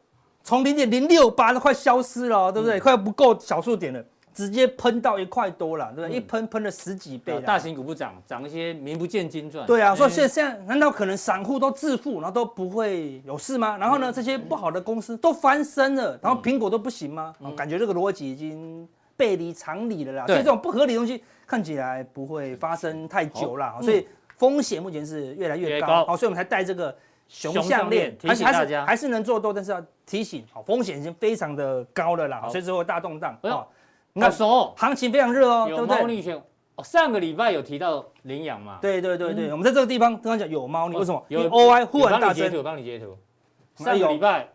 [0.41, 2.79] 从零点零六八都快消失了，对不对？
[2.79, 4.03] 快不够小数点了。
[4.33, 6.17] 直接喷到一块多了，对不对？
[6.17, 7.39] 一喷喷了十几倍。
[7.41, 9.65] 大型股不涨，涨一些名不见经传。
[9.67, 13.77] 对啊，所以现在现在难道可能散户都致富，然后都不会有事吗？
[13.77, 17.33] 然后呢，这些不好的公司都翻身了，然后苹果都不行吗？
[17.55, 20.25] 感觉这个逻辑已经背离常理了啦。
[20.25, 26.05] 所以这种不合理的东西看起来不会发生太久了，所以风险目前是越来越高。
[26.05, 26.95] 好，所以我们才带这个
[27.27, 32.47] 熊项链提醒大家，还是能做多，但是要提醒，好，风险已经非常的高了啦。
[32.49, 33.37] 所以之后大动荡。
[34.15, 35.97] 你看，行情非常热哦，对不对？
[35.97, 36.31] 有猫腻
[36.75, 38.77] 哦，上个礼拜有提到羚羊嘛？
[38.81, 41.23] 对对对对，我们在这个地方刚刚讲有猫腻，为什么？
[41.29, 42.55] 有 OI 忽然大增。
[42.55, 43.17] 我帮你截图，
[43.75, 44.49] 上个礼拜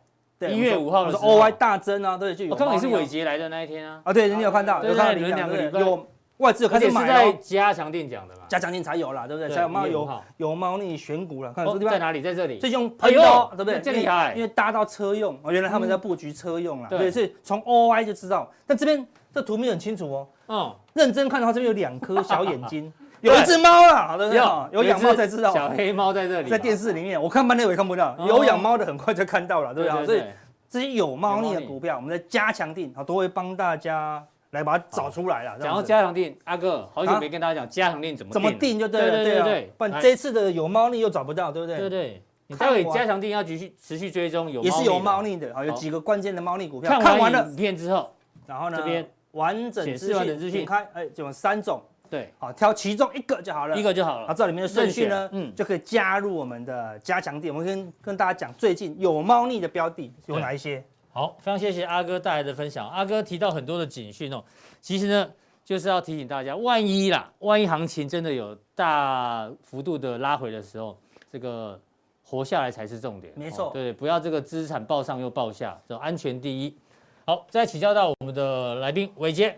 [0.48, 2.52] 一月五号的时候，OI 大增啊，对，就有。
[2.52, 4.00] 我刚好是伟杰来的那一天啊。
[4.04, 4.82] 啊，对，你有看到？
[4.84, 8.42] 有看到羚羊有外资开始买，是在加强店讲的嘛？
[8.48, 9.52] 加强店才有啦，对不对？
[9.52, 12.20] 才有猫有有猫腻选股了，看这地方在哪里？
[12.22, 12.58] 在这里。
[12.58, 13.80] 最近喷的，对不对？
[13.80, 19.06] 这厉害，因为搭到车用，哦，原来他们在布局车用了，对，所以从 OI 就知道，但这边。
[19.32, 20.28] 这图没有很清楚哦。
[20.48, 24.08] 嗯，认真看的话，这边有两颗小眼睛， 有一只猫啦。
[24.08, 25.52] 好的，有有养猫才知道。
[25.52, 28.16] 小黑猫在这里，在电视里面，我看半天我也看不到。
[28.26, 30.06] 有养猫的很快就看到了，对不对？
[30.06, 30.22] 所以
[30.70, 35.58] 这些有猫腻的股票，我们在加强定，好，都会帮大家来把它找出来了。
[35.60, 39.72] 讲到加强定，阿哥好久没跟大家讲加强定怎么怎么定就对了，对对。
[39.76, 41.78] 不然这次的有猫腻又找不到，对不对？
[41.78, 42.22] 对对。
[42.50, 46.98] 你待会加强定要继续持续追踪，有也是有猫腻的，好，有几个关键的猫腻股票。
[46.98, 48.10] 看完了影片之后，
[48.46, 48.78] 然后呢？
[48.78, 49.06] 这边。
[49.38, 54.26] 完整资讯，点开，哎，就有三种，对，好，挑其中一个就好了，一个就好了。
[54.26, 57.48] 啊，这里面的顺序呢，嗯，就可以加入我们的加强錠。
[57.52, 60.82] 我们跟跟大家讲，最近有猫腻的标的有哪一些？
[61.12, 62.88] 好，非常谢谢阿哥带来的分享。
[62.88, 64.42] 阿哥提到很多的警讯哦，
[64.80, 65.30] 其实呢，
[65.64, 70.98] 就是要提醒大家，万一啦，万一行情真的有大幅度的拉回的时候，
[71.30, 71.80] 这个
[72.24, 73.32] 活下来才是重点。
[73.36, 76.76] 没错，对，不要这个资产报上又报下，这安全第一。
[77.28, 79.54] 好，再请教到我们的来宾伟杰。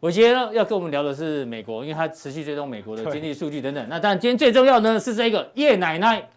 [0.00, 3.88] 伟杰呢要跟我们聊的是美国，因为他持续追踪美国的经济数据等等。
[3.88, 6.28] 那当然，今天最重要呢是这个叶奶奶，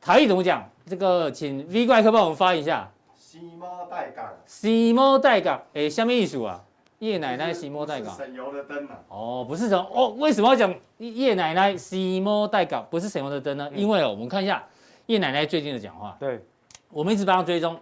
[0.00, 0.66] 台语怎么讲？
[0.86, 2.90] 这个请 V 怪客帮我们发一下。
[3.18, 4.32] 西猫带港。
[4.46, 6.64] 西猫带港，哎，什么意思啊？
[7.00, 8.16] 叶奶奶西猫带港。
[8.16, 8.98] 省油的灯啊。
[9.10, 10.08] 哦，不是什么哦？
[10.16, 12.86] 为什么要讲叶奶奶西猫带港？
[12.88, 13.68] 不是省油的灯呢？
[13.70, 14.66] 嗯、因为哦，我们看一下
[15.04, 16.16] 叶奶奶最近的讲话。
[16.18, 16.42] 对，
[16.90, 17.78] 我们一直帮他追踪。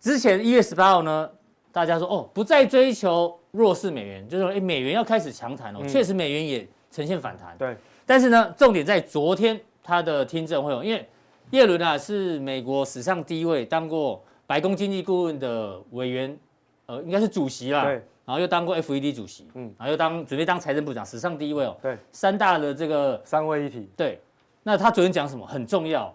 [0.00, 1.28] 之前一月十八号呢，
[1.72, 7.56] 大家说哦，不再追求弱势美元，就是说，哎，美元要开始强弹哦，确实美元也呈现反弹。
[7.58, 11.08] 对，但是呢，重点在昨天他的听证会哦，因为
[11.50, 16.38] 耶伦啊是美国史上第一位当过白宫经济顾问的委员，
[16.86, 17.84] 呃，应该是主席啦。
[17.84, 18.02] 对。
[18.28, 21.74] 然后又当过 FED 主席，嗯，然后又当准备当财政部长，史上第一位哦。
[21.80, 23.88] 对，三大的这个三位一体。
[23.96, 24.20] 对，
[24.64, 26.14] 那他昨天讲什么很重要？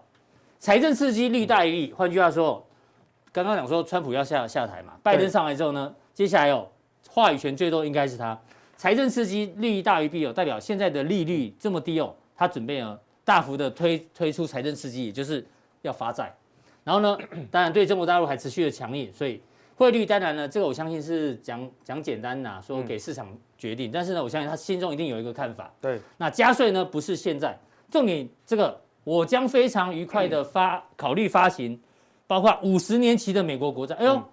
[0.60, 2.64] 财政刺激利大于利，换句话说，
[3.34, 6.64] 刚刚讲说川普要下下台嘛，拜登上来之后呢，接下来哦
[7.08, 8.38] 话语权最多应该是他。
[8.76, 15.44] 财政刺激利益大于弊哦，代表现在的利率这么低哦，他准备呢大幅的推推出财政刺激，也就是
[15.82, 16.32] 要发债。
[16.84, 17.18] 然后呢，
[17.50, 19.42] 当然对中国大陆还持续的强硬，所以。
[19.76, 23.26] 汇率当然呢，这个我相信是讲讲简单呐，说给市场
[23.58, 23.90] 决定。
[23.90, 25.68] 嗯、但是呢，我相信他心中一定有一个看法。
[25.80, 27.58] 对，那加税呢不是现在
[27.90, 31.76] 重点，这个我将非常愉快的发、嗯、考虑发行，
[32.26, 33.94] 包括五十年期的美国国债。
[33.96, 34.24] 哎呦，嗯、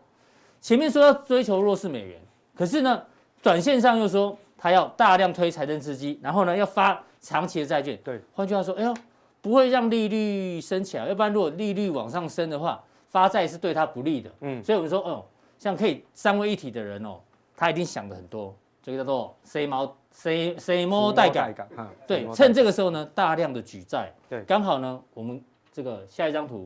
[0.59, 2.19] 前面说要追求弱势美元，
[2.55, 3.01] 可是呢，
[3.41, 7.97] 短线上又说他要大量推财政刺激，然后呢要发长期的债券。
[8.03, 8.93] 对，换句话说，哎呦，
[9.41, 12.81] 不会让利率升起来，要不然如果利率往上升的话。
[13.11, 15.25] 发债是对他不利的，嗯，所以我们说，哦，
[15.59, 17.19] 像可以三位一体的人哦，
[17.57, 21.53] 他一定想的很多，这个叫做 “C 猫 C C 猫带感”，
[22.07, 26.65] 对，趁这个时候呢，大量的举债，对，刚好呢，我们这个下一张图，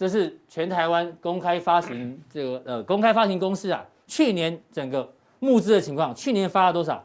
[0.00, 5.06] 这是全台湾公开发行这个呃公开发行公司啊，去年整个
[5.40, 7.04] 募资的情况，去年发了多少？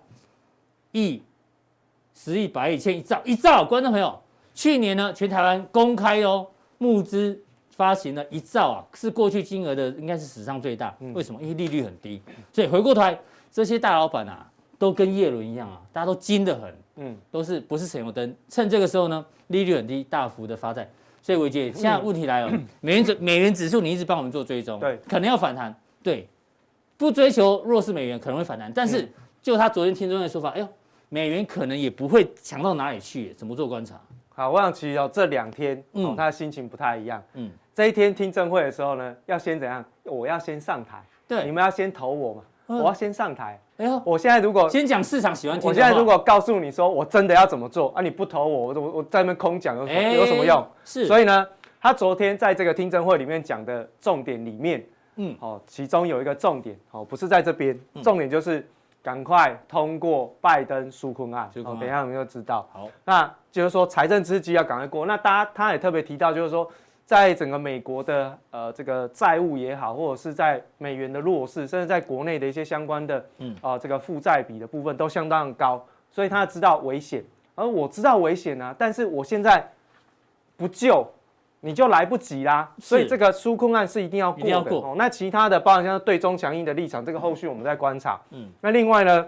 [0.93, 1.21] 亿、
[2.13, 4.17] 十亿、百亿、千亿、兆、一兆，观众朋友，
[4.53, 7.37] 去年呢，全台湾公开哦募资。
[7.71, 10.95] 发行了一兆啊，是过去金额的应该是史上最大。
[11.13, 11.41] 为什么？
[11.41, 12.21] 因为利率很低，
[12.53, 13.19] 所以回过头来，
[13.51, 18.33] 这些大老板啊，都跟叶伦一样啊，大家都精得很，嗯，都是不是省油灯。
[18.47, 20.89] 趁这个时候呢，利率很低，大幅的发债。
[21.25, 26.29] 所以伟捷，现在问题来了，美元指美元指数你一直帮我们做追踪，对，可能要反弹，对，
[26.97, 29.11] 不追求弱势美元可能会反弹，但是
[29.41, 30.67] 就他昨天听证的说法，哎呦，
[31.09, 33.99] 美元可能也不会强到哪里去，怎么做观察？
[34.35, 37.49] 好，我想其实哦，这两天哦，他的心情不太一样，嗯。
[37.73, 39.83] 这一天听证会的时候呢，要先怎样？
[40.03, 43.59] 我要先上台，对，你们要先投我嘛，嗯、我要先上台。
[43.77, 50.65] 哎呦，我现在如果先讲市场喜欢听，我现在如果告诉你说我真的要怎么做啊，你不投我，我我在那边空讲有什么有什么用？
[50.85, 51.45] 是，所以呢，
[51.81, 54.85] 他昨天在这个听证会里面讲的重点里面，
[55.17, 58.65] 嗯，哦，其中有一个重点，哦，不是在这边，重点就是
[59.03, 61.51] 赶快通过拜登纾困案。
[61.55, 62.65] 嗯、哦，等一下我们就知道。
[62.71, 65.05] 好，那就是说财政刺激要赶快过。
[65.05, 66.69] 那大家他也特别提到，就是说。
[67.05, 79.71] 在整个美国的呃这个债务也好，或者是在美元的弱势，甚至在国内的一些相关的嗯啊这个负债比的部分都相当高，所以他知道危险，而我知道危险啊，但是我现在
[80.57, 81.07] 不救
[81.59, 84.95] 你就来不及啦，所以这个纾困案是一定要过的。
[84.95, 88.19] 那其他的包含像对中强硬的立场，这个后续我们再观察。
[88.31, 89.27] 嗯，那另外呢，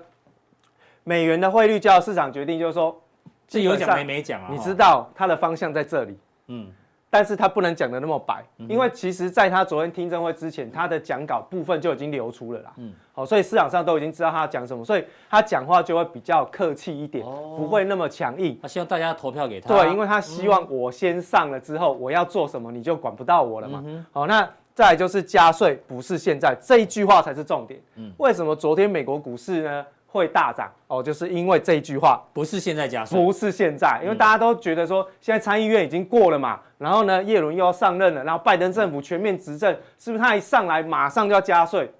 [1.03, 2.99] 美元的汇率叫市场决定，就是说
[3.47, 4.47] 这有讲没没讲啊？
[4.49, 6.17] 你知道它的方向在这里。
[6.47, 6.71] 嗯。
[7.09, 12.73] 但是他不能讲的那么白，因为其实在他昨天听证会之前，他的讲稿部分就已经流出了啦。
[12.75, 18.59] 嗯，好，所以市场上都已经知道他要讲什么，所以他讲话就会比较客气一点，不会那么强硬。
[18.61, 19.69] 他希望大家投票给他。
[19.69, 23.83] 对，因为他希望我先上了之后，我要做什么你就管不到我了嘛。
[24.11, 27.81] 好，那再来就是加税，不是现在这一句话才是重点。
[27.95, 29.85] 嗯，为什么昨天美国股市呢？
[30.17, 41.91] 会大涨哦，就是因为这一句话，不是现在加税，不是现在，因为大家都觉得说，现在参议院已经过了嘛，然后呢，叶伦又要上任了，然后拜登政府全面执政，是不是他一上来马上就要加税？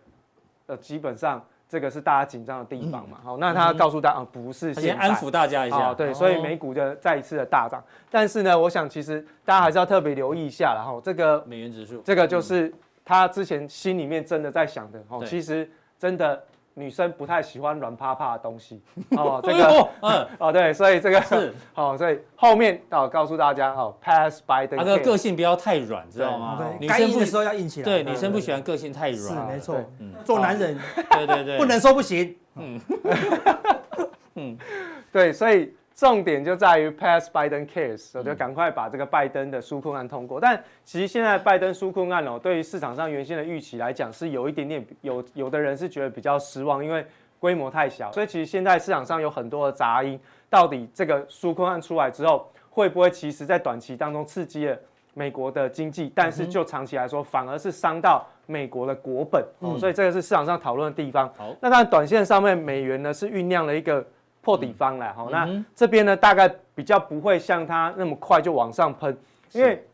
[0.66, 3.18] 呃，基本上这个是大家紧张的地方嘛。
[3.24, 5.94] 好，那他告诉大家，不是现在，先安抚大家一下。
[5.94, 7.84] 对，所以美股就再一次的大涨。
[8.10, 12.74] 但是呢，我想其实大家还是要特别留意一下，然后这个美元指数，这个就是
[13.06, 16.44] 他之前心里面真的在想的哦，其实真的。
[16.80, 18.80] 女生不太喜欢软趴趴的东西
[19.18, 26.60] 哦，这个，嗯， 哦，对，所以这个是， 哦，所以后面哦，告诉大家哦，pass by the，那个个性不要太软，知道吗？
[26.80, 27.84] 女生硬的时候要硬起来。
[27.84, 29.20] 对，女生不喜欢个性太软。
[29.20, 29.76] 是，没错。
[30.00, 30.78] 嗯，做男人，
[31.10, 32.36] 对对对，不能说不行。
[32.56, 32.80] 嗯，
[34.36, 34.58] 嗯，
[35.12, 35.74] 对，所以。
[35.98, 40.40] 重点就在于 pass Biden cares，我就赶快把这个拜登的纾困案通过。
[40.40, 47.04] 但其实现在拜登纾困案哦，对于市场上原先的预期来讲，是有一点点有有的人是觉得比较失望，因为
[47.40, 48.12] 规模太小。
[48.12, 50.20] 所以其实现在市场上有很多的杂音，
[50.52, 54.78] 到底这个纾困案出来之后，会不会其实在短期当中刺激了
[55.16, 59.76] 美国的经济，但是就长期来说，反而是伤到美国的国本哦。
[59.80, 61.28] 所以这个是市场上讨论的地方。
[61.36, 64.06] 好，那当然短线上面美元呢是酝酿了一个。
[64.48, 69.14] 破底方了，好，那这边呢大概比较不会像它那么快就往上喷，
[69.52, 69.86] 因为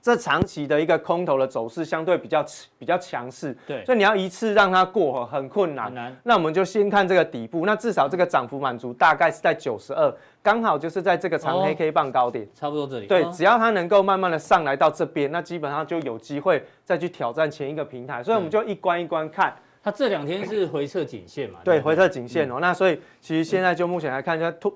[0.00, 2.46] 这长期的一个空头的走势相对比较
[2.78, 6.16] 比较强势，对，所以你要一次让它过很困难，难。
[6.22, 10.14] 那我们就先看这个底部，那至少这个涨幅满足大概是在九十二，
[10.44, 13.08] 刚好就是在这个长黑 K 棒高点，差不多这里。
[13.08, 19.52] 对，只要它能够慢慢的上来到这边，那基本上就有机会再去挑战前一个平台，所以我们就一关一关看。
[19.82, 21.60] 它这两天是回撤颈线嘛？
[21.64, 22.58] 对，回撤颈线哦。
[22.60, 24.74] 那所以其实现在就目前来看，就短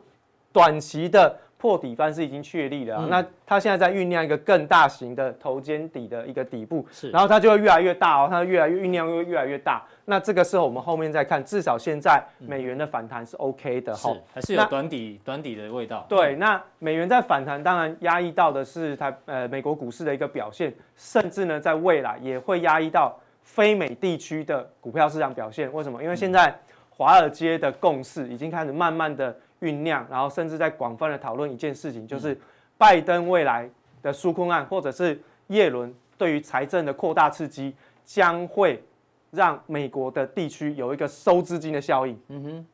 [0.53, 1.39] 短期的。
[1.59, 9.83] 破底翻是已经确立了，嗯、那它现在在酝酿一个更大型的头肩底的一个底部，是，然后它就会越来越大哦，它越来越酝酿，会越来越大。
[10.05, 16.05] 那这个时候我们后面再看，至少现在美元的反弹是 OK 的哈，还是有短底短底的味道。
[16.11, 25.73] 对，那美元在反弹，当然压抑到的是它呃美国股市的一个表现，甚至呢在未来也会压抑到非美地区的股票市场表现。
[25.73, 26.03] 为什么？
[26.03, 26.55] 因为现在
[26.91, 29.35] 华尔街的共识已经开始慢慢的。
[29.63, 32.39] 酝酿，然后甚至在广泛的讨论一件事情，就是
[32.77, 33.67] 拜登未来
[34.03, 38.85] 的纾困案，或者是耶伦对于财政的扩大刺激，将会
[39.31, 42.21] 让美国的地区有一个收资金的效应。
[42.29, 42.67] 嗯哼，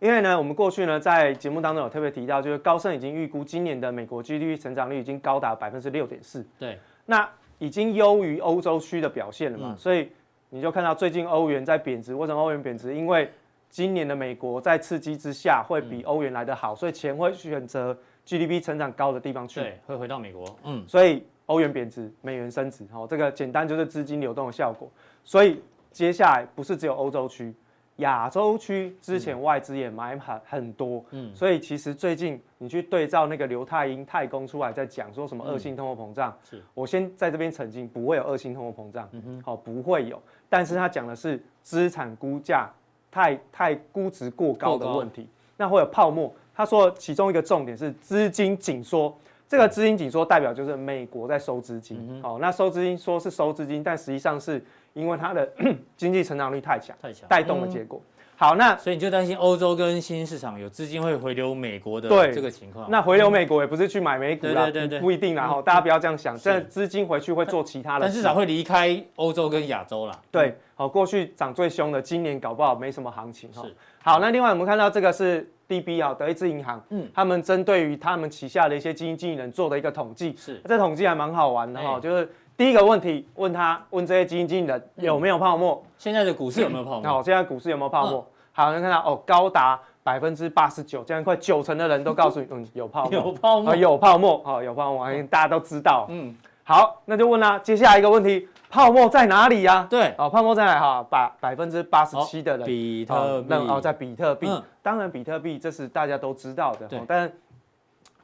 [0.00, 6.46] 因为呢，我们过去呢在节目当中有特别提到，就是高盛已经预估今年的美国 GDP 成长率已经高达百分之六点四。
[6.58, 7.26] 对，那
[7.62, 9.68] 已经优于欧洲区的表现了嘛？
[9.70, 10.10] 嗯、所以
[10.50, 12.92] 你就看到最近欧元在贬值，为什么欧元贬值？
[12.92, 13.30] 因为
[13.70, 17.96] 今年的美国在刺激之下会比欧元来得好，所以钱会选择
[18.26, 20.44] GDP 成长高的地方去，对，会回到美国。
[20.64, 24.90] 嗯，所以欧元贬值，美元升值，好，这个简单就是资金流动的效果。
[25.22, 27.54] 所以接下来不是只有欧洲区，
[27.96, 36.62] 亚洲区之前外资也买很很多，嗯，所以其实最近你去对照那个刘太英太公出来在讲说什么恶性通货膨胀，是。
[36.74, 42.70] 我先在这边澄清，不会有恶性通货膨胀，嗯哼，好，不会有，但是他讲的是资产估价。
[43.14, 45.28] 太太估值过高的问题，
[45.58, 46.32] 那会有泡沫。
[46.54, 49.14] 他说其中一个重点是资金紧缩，
[49.46, 52.22] 这个资金紧缩代表就是美国在收资金。
[52.22, 55.48] 好，那收资金说是收资金，但实际上是因为它的
[55.96, 58.00] 经济成长率太强，太强带动的结果。
[58.04, 62.90] 嗯好，那所以你就担心欧洲跟新兴市场有资金会回流美国的这个情况。
[62.90, 65.46] 那回流美国也不是去买美股啦，对对对，不一定啦。
[65.46, 70.18] 哈，大家不要这样想，这资金回去会做其他的，但至少会离开欧洲跟亚洲啦。
[70.32, 73.62] 对，好，过去涨最凶的，今年搞不好没什么行情哈。
[73.62, 73.72] 是。
[74.02, 82.28] 好，那另外我们看到这个是 DB 啊，德意志银行，嗯，他们针对于他们旗下的一些基金经理人做的一个统计，是，这统计还蛮好玩的哈，就是
[82.62, 85.84] 第一个问题问他问这些基金经理人有没有泡沫？
[85.98, 87.02] 现在的股市有没有泡沫？
[87.02, 88.24] 好，现在股市有没有泡沫？
[88.52, 96.06] 好，能看到哦，高达百分之八十九，这样快九成的人都告诉你，嗯，有泡沫，有泡沫，有泡沫，好，有泡沫，大家都知道。
[96.08, 99.84] 嗯，好，那就问啦，接下来一个问题，泡沫在哪里呀？
[99.90, 100.78] 对，哦，泡沫在哪？
[100.78, 104.48] 哈，百百分之八十七的人，比特币，哦，在比特币。
[104.82, 107.28] 当然，比特币这是大家都知道的，但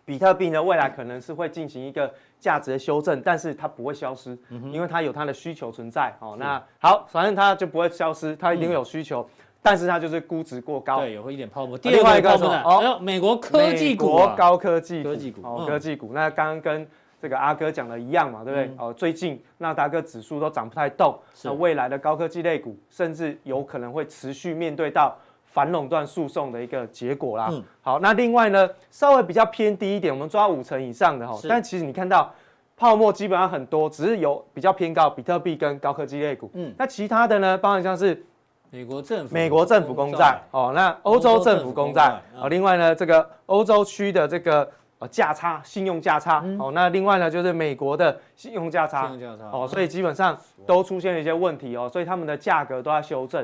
[0.05, 4.37] 比特币呢，未来可能是会进行一个价值的修正，但是它不会消失，
[4.73, 6.15] 因为它有它的需求存在。
[6.21, 9.29] 哦，那好，反正它就不会消失，它一定会有需求。
[9.61, 11.77] 但是它就是估值过高，对，有一点泡沫。
[11.83, 16.13] 另外一个是哦，美国科技股，美国高科技科技股，哦，科技股。
[16.15, 16.89] 那刚刚跟
[17.21, 18.71] 这个阿哥讲的一样嘛，对不对？
[18.79, 25.19] 哦，最近纳达克指数都涨不太动，那未来的高科技类股，甚至有可能会持续面对到
[25.59, 27.49] 反垄断诉讼的一个结果啦。
[27.51, 31.37] 嗯好，那另外呢，稍微比较偏低一点，我们抓五成以上的哈。
[31.49, 32.33] 但其实你看到
[32.77, 36.49] 泡沫基本上很多，只是有比较偏高，比特币跟高科技类股。
[36.55, 38.25] 嗯，那其他的呢，包含像是。
[38.71, 53.43] 美国政府，美国政府公债哦，那欧洲政府公债哦，另外呢，这个欧洲区的这个呃价差，信用价差哦，那另外呢就是美国的信用价差，信用价差哦，所以基本上都出现了一些问题哦，所以他们的价格都在修正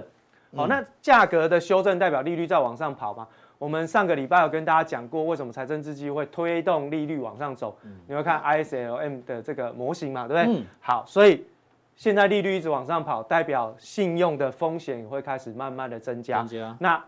[0.56, 3.26] 哦，那价格的修正代表利率在往上跑嘛？
[3.58, 7.76] 我们上个礼拜有跟大家讲过，为什么财政刺激会推动利率往上走？
[8.06, 10.62] 你会看 ISLM 的这个模型嘛，对不对？
[10.80, 11.44] 好，所以。
[11.96, 16.38] 现在利率一直往上跑，代表信用的风险也会开始慢慢的增加。
[16.38, 16.76] 增加。
[16.80, 17.00] 那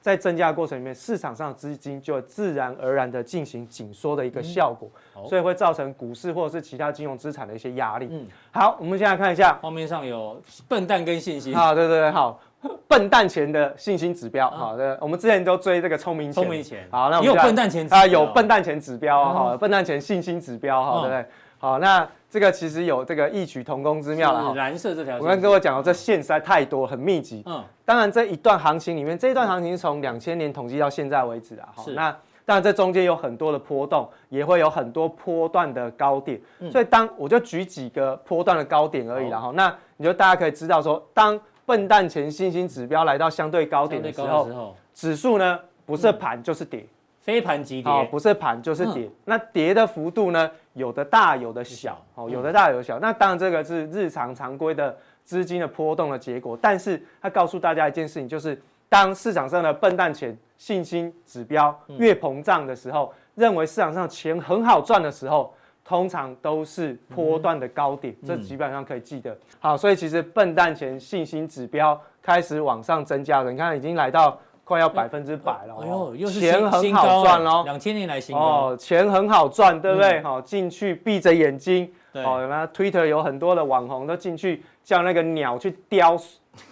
[0.00, 8.08] 在增加的过程里面，市场上的资金就会自然而然的进行紧缩的一个效果，嗯、所以会造成股市或者是其他金融资产的一些压力。
[8.10, 11.54] 嗯，好，我们现在看一下画面上有笨蛋跟信心。
[11.54, 12.40] 好，对对对，好，
[12.88, 14.50] 笨蛋钱的信心指标。
[14.50, 16.42] 好的，我们之前都追这个聪明钱。
[16.42, 16.86] 聪明钱。
[16.90, 21.26] 好，那我们有笨蛋钱啊，有笨蛋钱指标哈，笨蛋钱信心指标哈，对不对？
[21.58, 22.08] 好，那。
[22.32, 24.54] 这个其实有这个异曲同工之妙了哈。
[24.54, 27.42] 蓝色这条线，我刚跟我讲哦，这线实在太多，很密集。
[27.44, 31.68] 嗯，当然这一段行情里面，这一段行情是从两千年统计到现在为止啊。
[31.78, 31.90] 是。
[31.90, 36.40] 那当然这中间有很多的波动，也会有很多波段的高点。
[36.60, 36.70] 嗯。
[36.70, 39.50] 所以当我就举几个波段的高点而已了哈。
[39.52, 41.36] 那你就大家可以知道说，当
[41.70, 45.56] 笨蛋钱信心指标来到相对高点的时候，指数呢
[45.86, 46.84] 不是盘就是跌。
[47.20, 49.04] 非盘即跌，哦，不是盘就是跌。
[49.04, 52.98] 嗯、那跌的幅度呢，有的大，有的小，哦，有的大，有的小。
[52.98, 56.58] 嗯、那当然这个是日常常规的资金的波动的结果。
[56.60, 65.54] 但是它告诉大家一件事情，就是当市场上的笨蛋钱信心指标越膨胀的时候，嗯、认为市场上钱很好赚的时候。
[65.90, 69.36] 通常都是波段的高点，嗯、这基本上可以记得。
[69.58, 75.74] 好，所以其实笨蛋钱信心指标开始往上增加了，你看已经来到快要百分之百了。
[75.82, 77.64] 哎呦，又是钱很好赚喽！
[77.64, 80.20] 两千年来新高哦，钱很好赚，对不对？
[80.22, 81.92] 好、嗯，进去闭着眼睛。
[82.12, 82.22] 对。
[82.22, 86.16] 哦，那 Twitter 有很多的网红都进去叫那个鸟去雕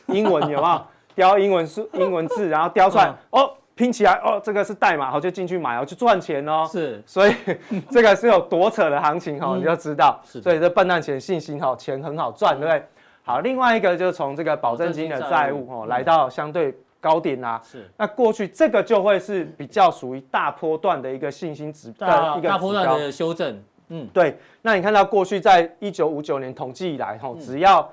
[0.07, 0.81] 英文，有没有？
[1.17, 3.51] 雕英文数、英文字，然后雕出来、嗯、哦。
[3.79, 6.69] 拼起来哦，这个是代码，好就进去买哦，去赚钱哦。
[6.69, 7.35] 是，所以
[7.89, 10.21] 这个是有多扯的行情哈，你就知道。
[10.25, 12.85] 是，所以这笨蛋钱信心哈，钱很好赚，对不对？
[13.23, 17.61] 好，另外一个就是从这个保证金的债务哦，来到相对高点啊。
[17.63, 17.89] 是。
[17.97, 23.63] 那过去这个就会是比较属于大波段的一个信心指的一个大波段的修正。
[23.91, 24.37] 嗯，对。
[24.63, 27.89] 那你看到过去在一九五九年统计以来哈，只要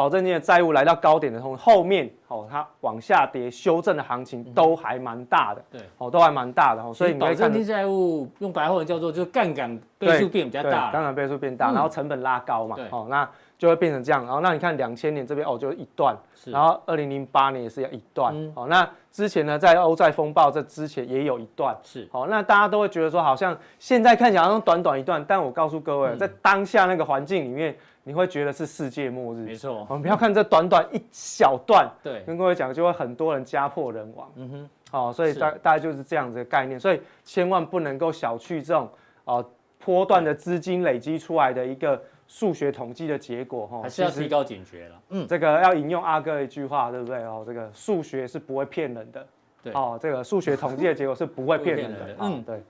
[0.00, 13.28] 保证金的债务来到高点的时候，后面哦，它往下跌修正的行情都还蛮大的，对，哦，都还蛮大的，所以保证金债务用白话文叫做就是杠杆倍数变比较大，杠杆倍数变大，然后成本拉高嘛，哦，那
[13.58, 27.76] 就会变成这样，然后那你看两千年这边哦就一段，然后二零零八年也是要一段，哦，那之前呢在欧债风暴这之前也有一段，是，哦，那大家都会觉得说好像现在看起来好像短短一段，但我告诉各位，在当下那个环境里面。
[28.02, 29.86] 你会觉得是世界末日，没错。
[29.88, 34.32] 我们不要看这短短一小段，对，跟各位讲，就会很多人家破人亡。
[34.36, 38.88] 嗯哼，哦，所以大大概就是这样子的概念，所以千万不能够小觑这种
[39.24, 39.44] 哦
[39.84, 44.94] 波段的资金累积出来的一个数学统计的结果哈，还是要提高警觉了。
[45.10, 47.22] 嗯，这个要引用阿哥一句话，对不对？
[47.24, 49.26] 哦，这个数学是不会骗人的。
[49.62, 52.16] 对，哦，这个数学统计的结果是不会骗人的。
[52.18, 52.62] 嗯，对。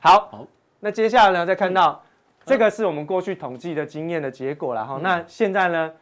[0.00, 0.46] 好，好，
[0.80, 2.02] 那接下来呢，再看到。
[2.46, 4.94] 这个是我们过去统计的经验的结果了哈。
[4.98, 5.92] 嗯、那现在呢，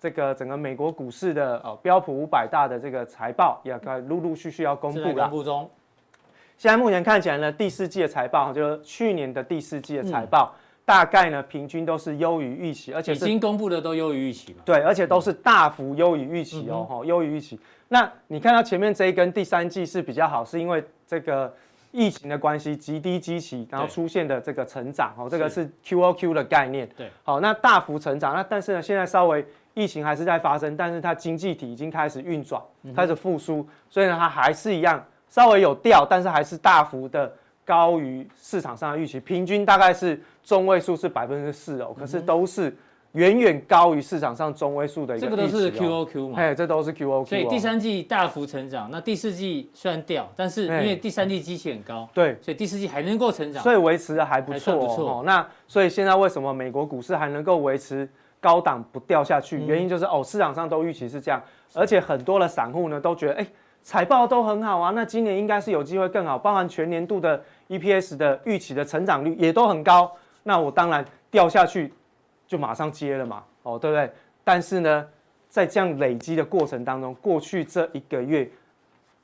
[0.00, 5.28] 这个整个美国股市的哦标普五百大的这个财报也该陆陆续续要公布了。
[5.28, 5.68] 公布中。
[6.56, 14.62] 现在目前看起来呢，第四季的财报就是去年的第四季的财报，嗯、大概呢平均都是优于预期，而且已经公布的都优于预期嘛。
[14.64, 17.58] 对，而且都是大幅优于预期哦，哈、嗯，优于预期。
[17.88, 21.52] 那你看到前面这一根第三季是比较好，是因为这个。
[21.96, 26.86] 疫情的关系，极低基期，然后出现的这个成长，哦，这个是 QOQ 的概念。
[26.94, 29.42] 对，好，那大幅成长，那但是呢，现在稍微
[29.72, 32.62] 疫情还是在发生，但是它经济体已经开始运转，
[32.94, 37.32] 开始复苏，所以呢，它还是一样稍微有掉，但是还是大幅的
[37.64, 42.76] 高于市场上的预期，平均大概是中位数是百分之四哦，可是都是。
[43.16, 46.38] 远远高于市场上中位数的一个，这个都是 QOQ 嘛？
[46.38, 47.24] 哎，这都是 QOQ。
[47.24, 55.22] 所以第三季大幅成长，那第四季虽然掉，但是因为第三季基期很高，对，所以第四季还能够成长，所以维持的还不错，不错。
[55.24, 58.06] 那所以现在为什么美国股市还能够维持
[58.38, 59.58] 高档不掉下去？
[59.60, 61.42] 原因就是哦，市场上都预期是这样，
[61.72, 63.46] 而且很多的散户呢都觉得，哎，
[63.82, 70.12] 财报都很好啊，那今年应该是有机会更好，包含全年度的 EPS 的预期的成长率也都很高，
[70.42, 71.94] 那我当然掉下去。
[72.46, 74.10] 就马上接了嘛，哦，对不对？
[74.44, 75.06] 但是呢，
[75.48, 78.48] 在这样累积的过程当中，过去这一个月，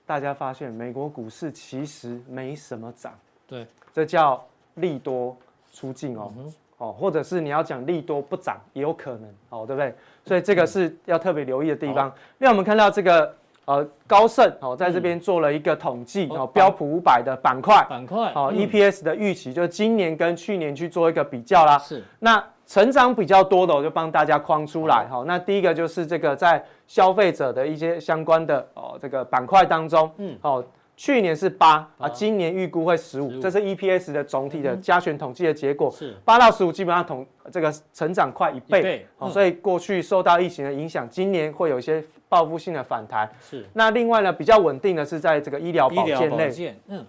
[0.05, 3.13] 大家发现美国股市其实没什么涨，
[3.47, 4.45] 对，这叫
[4.75, 5.37] 利多
[5.73, 9.95] 出尽哦，嗯、哦，或者是你要讲利多不涨也有可能，哦，对不对？
[10.25, 12.13] 所以这个是要特别留意的地方。
[12.39, 13.33] 另外、我们看到这个
[13.67, 21.79] 呃高盛哦，在这边做了一个统计、嗯、哦，标普五百的板块板块哦、嗯、EPS 的预期，就是今年跟去年去做一个比较啦。
[21.79, 22.45] 是那。
[22.73, 25.23] 成长比较多的，我就帮大家框出来哈。
[25.27, 30.65] 那第一个就是这个在消费者的一些相关的哦这个板块当中，嗯，哦，
[30.97, 35.91] 去年是八啊，今年预估会十五，这是 EPS 的总体的加权统计的结果。
[35.91, 36.17] 是。
[36.25, 43.31] 八到十五基本上统这个成长快一倍，哦，所以过去受到疫情的影响，今年会有一些报复性的反弹。
[43.39, 43.67] 是。
[43.75, 47.05] 那另外呢，比较稳定的是在这个医疗保健类，嗯，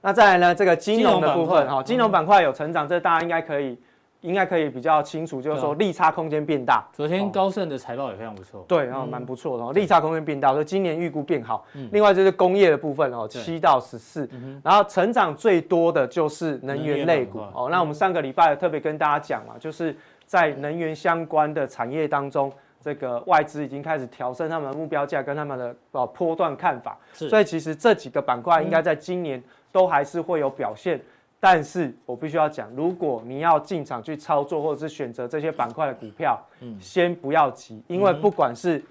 [0.00, 3.78] 那再来呢，这个金融的部分哈，金融板块有成长，这大家应该可以。
[4.24, 6.82] 应该可以比较清楚，就是说利差空间变大。
[6.94, 11.66] 昨天高盛的财报也非常不错，对，然后蛮不错的，利差空间变大，所以今年预估变好。
[11.92, 14.26] 另外就是工业的部分哦，七到十四，
[14.62, 17.40] 然后成长最多的就是能源类股。
[17.52, 17.68] 哦。
[17.70, 19.94] 那我们上个礼拜特别跟大家讲嘛，就是
[20.24, 22.50] 在能源相关的产业当中，
[22.80, 30.98] 这个外资已经开始调升他们的目标价跟他们的呃波段看法，所以其实这几个板块应该在今年都还是会有表现。
[31.44, 38.82] 但是我必须要讲，如果你要进场去操作，或者是选择这些板块的股票，嗯，先不要急，因为不管是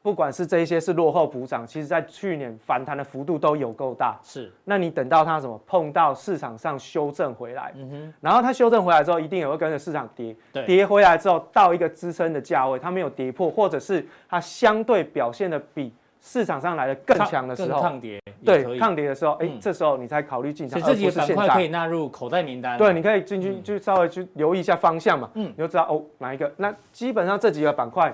[0.00, 4.18] 不管是这一些是落后补涨，其实在去年反弹的幅度都有够大。
[4.22, 15.92] 是，那你等到它什么碰到市场上修正回来，嗯哼，然后它修正回来之后，一定也会跟着市场跌，对，跌回来之后到一个支撑的价位，它没有跌破，或者是它相对表现的比
[16.26, 20.82] 市场上来的更强的时候，抗跌，对，抗跌的时候，哎，这时候你才考虑进场。
[20.82, 22.76] 这几个板块可以纳入口袋名单。
[22.76, 26.52] 对，你可以进去就稍微去留意一下方向嘛，嗯，你就知道哦哪一个。
[26.56, 28.12] 那基本上这几个板块。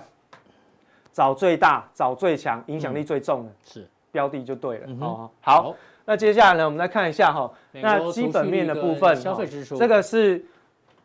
[1.14, 4.86] 找最大、找最强、影响力最重的是标的就对了。
[4.98, 10.42] 哦，好，那接下来呢，我们来看一下哈，那基本面的部分，消费支出，这个是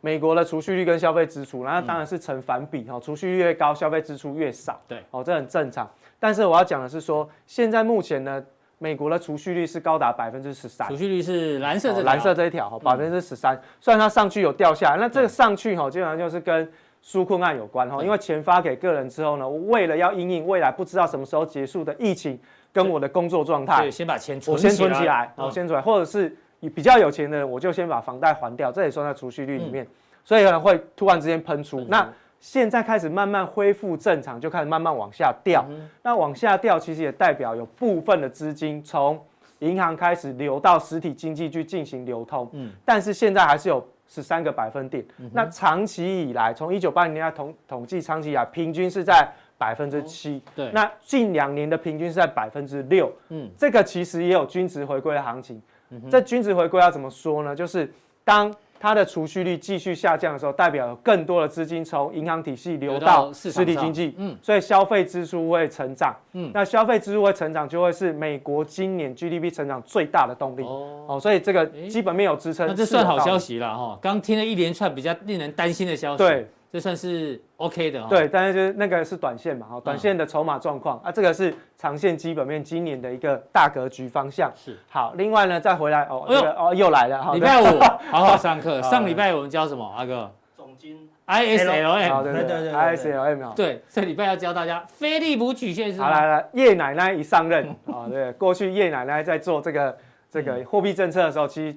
[0.00, 4.80] 美国的储蓄率跟消费支出，那当然是成反比哈，储蓄率越高，消费支出越少。
[4.86, 5.88] 对，哦，这很正常。
[6.20, 8.42] 但是我要讲的是说，现在目前呢，
[8.78, 13.60] 美国的储蓄率是高达百分之十三，储蓄率是蓝色这蓝色这一条哈，百分之十三。
[13.80, 16.70] 虽然它上去有掉下来，那这个上去哈，基本上就是跟
[17.04, 22.38] 纾困案有关哈，因为钱发给个人之后呢，为了要因应未来不知道什么时候结束的疫情，
[22.72, 29.86] 跟我的工作状态，对，先把钱存我先存起来，我先存，或者是比较有钱的人，我就先把房贷还掉，这也算在储蓄率里面，
[30.24, 31.80] 所以可能会突然之间喷出。
[31.88, 32.08] 那
[32.40, 35.64] 现在开始慢慢恢复正常，就开始慢慢往下掉。
[36.02, 39.22] 那往下掉，其实也代表有部分的资金从
[39.58, 42.48] 银行开始流到实体经济去进行流通。
[42.52, 43.86] 嗯，但是现在还是有。
[44.10, 50.42] 十三个百分点，嗯、那长期以来，从一九八零年代统统计，长期以来平均是在百分之七。
[50.56, 53.12] 对，那近两年的平均是在百分之六。
[53.28, 55.60] 嗯，这个其实也有均值回归的行情。
[55.90, 57.54] 嗯、这均值回归要怎么说呢？
[57.54, 57.92] 就是
[58.24, 73.98] 当它的储蓄率继续下降的时候，代表有更多的资金从银行体系流到实体经济，嗯，所以消费支出会成长，嗯，那消费支出会成长，就会是美国今年 GDP 成长最大的动力，哦，哦，所以这个基本面有支撑，那这算好消息了哈。
[74.00, 76.46] 刚听了一连串比较令人担心的消息，对。
[76.70, 84.52] 这算是 OK 的哈，对，但是就是那个是短线嘛，哈，短线的筹码状况啊，这个是长线基本面今年的一个大格局方向。
[84.54, 87.64] 是，好，另外呢，再回来哦，这个哦又来了哈，礼拜五
[88.12, 89.82] 好好上课，上礼拜我们教什么？
[89.96, 96.00] 阿哥，总经 ISLM，对对对，ISLM，对，这礼拜要教大家菲利普曲线是。
[96.02, 99.96] 好来来，叶奶奶一上任啊，对，过去叶奶奶在做这个
[100.30, 101.74] 这个货币政策的时候，其实。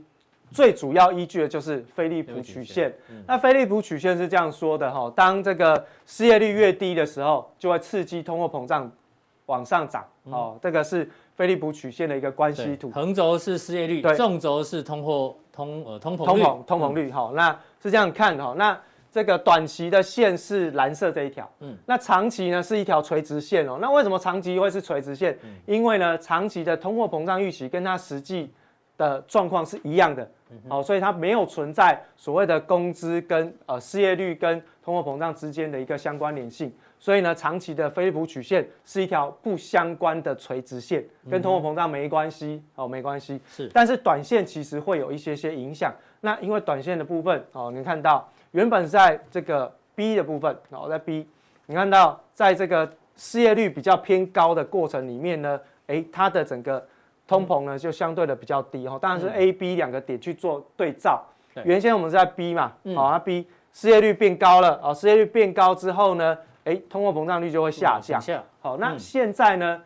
[0.52, 2.94] 最主要依据的就是菲利普曲线。
[3.26, 8.92] 那菲利普曲线是这样说的哈，当这个失业率越低的时候，就会刺激通货膨胀
[9.46, 10.06] 往上涨。
[10.26, 12.92] 哦，这个是菲利普曲线的一个关系图。
[12.92, 17.10] 横轴是失业率，纵轴是通货通呃通膨通膨通膨率。
[17.10, 18.54] 哈，那是这样看哈。
[18.58, 18.80] 那
[19.12, 21.50] 这个短期的线是蓝色这一条。
[21.62, 21.76] 嗯。
[21.86, 23.78] 那长期呢是一条垂直线哦。
[23.82, 25.38] 那为什么长期会是垂直线？
[25.66, 28.54] 因为呢，长期的通货膨胀预期跟它实际
[28.98, 30.30] 的状况是一样的。
[30.68, 43.40] 好，所以它没有存在所谓的工资跟呃失业率跟通货膨胀之间的一个相关联性，所以呢，长期的菲利普曲线是一条不相关的垂直线，跟通货膨胀没关系，哦，没关系。
[43.48, 45.94] 是，但是短线其实会有一些些影响。
[46.20, 51.28] 那因为短线的部分，哦，你看到原本在这个 B 的部分，哦，在 B，
[51.66, 56.86] 你看到在这个失业率比较偏高的过程里面呢，诶，它的整个。
[57.32, 61.24] 通膨呢就相对的比较低哈，当然是 A、B 两个点去做对照。
[61.64, 68.22] 原先我们是在 B 嘛，好，那 B 失业率变高了，啊，失业率变高之后呢，哎，通货膨胀率就会下降。
[68.62, 69.82] 好，那现在呢，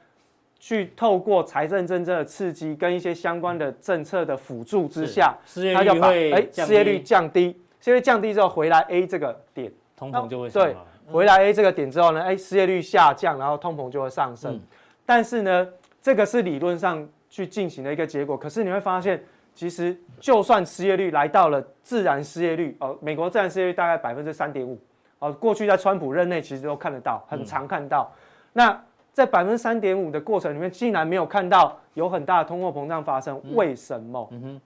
[0.59, 5.35] 去透过财政政策的刺激跟一些相关的政策的辅助之下，
[5.73, 10.75] 它就把哎失业率降低，失业率降低之后回来 A 这个点，通膨就会对，
[11.11, 14.59] 回来 A 这个点之后呢，哎，失业率下降，然后通膨就会上升。
[15.03, 15.67] 但是呢，
[15.99, 17.07] 这个是理论上。
[17.35, 19.21] 去进行的一个结果，可是你会发现，
[19.53, 24.79] 其实就算失业率来到了自然失业率哦，美国自然失业率大概百分之三点五
[25.19, 28.09] 哦，过去在川普任内其实都看得到，很常看到。
[28.13, 28.15] 嗯、
[28.53, 34.25] 那在百分之三点五的过程里面，竟然没有看到有很大的通货膨胀发生，为什么？
[34.31, 34.61] 嗯哼，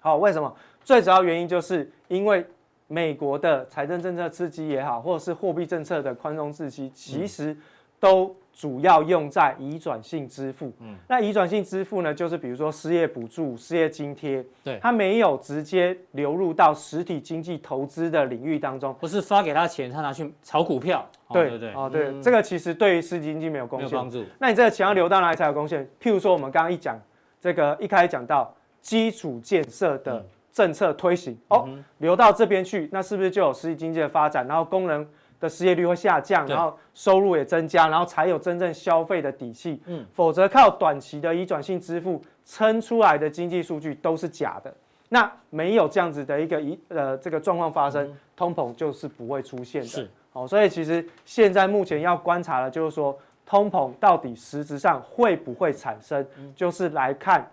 [0.00, 0.52] 好，为什么？
[0.82, 2.44] 最主要原因就是因为
[2.88, 7.56] 美国的财政政策刺激也好，或者是货币政策的宽松刺激，其实
[8.00, 8.34] 都。
[8.62, 24.28] 主要用在移转性支付，嗯，那移转性支付呢，就是比如说失业补助、失业津贴，对，它没有直接流入到实体经济投资的领域当中，不是发给他钱，他拿去炒股票，对对对，哦对，这个其实对于实体经济没有贡献。
[24.38, 25.84] 那你这个钱要流到哪里才有贡献？
[26.00, 26.96] 譬如说我们刚刚一讲
[27.40, 34.46] 这个一开始讲到基础建设的政策推行，哦，流到这边去，那是不是就有实体经济的发展？
[34.46, 35.04] 然后工人。
[35.42, 39.82] 的失业率会下降，然后收入也增加，然后才有真正消费的底气。
[39.86, 44.72] 嗯，否则靠短期的移转性支付撑出来的经济数据都是假的。
[45.08, 49.88] 那没有这样子的一个一呃这个状况发生，通膨就是不会出现的。
[49.88, 56.24] 是，哦，所以其实现在目前要观察的，就是说通膨到底实质上会不会产生，
[56.54, 57.44] 就是来看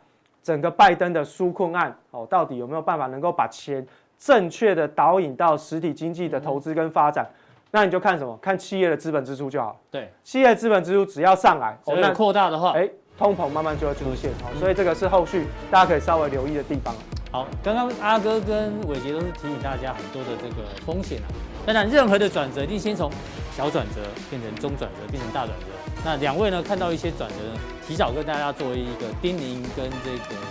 [0.43, 3.85] 整个拜登的纾困案哦，到底有没有办法能够把钱
[4.17, 7.25] 正确的导引到实体经济的投资跟发展。
[7.71, 8.37] 那你就看什么？
[8.41, 9.79] 看企业的资本支出就好。
[9.91, 14.31] 对，企业资本支出只要上来，哦，那扩大的话，哎，通膨慢慢就会出现。
[14.43, 16.93] 好，所以这个是后续大家可以稍微留意的地方。
[17.31, 21.29] 好，刚刚阿哥跟伟杰都是提醒大家很多的这个风险啊。
[21.65, 23.11] 当然，任何的转折一定先从
[23.55, 24.01] 小转折
[24.31, 25.65] 变成中转折，变成大转折。
[26.03, 30.41] 那两位呢，看到一些转折呢，提早跟大家作为一个叮咛跟这个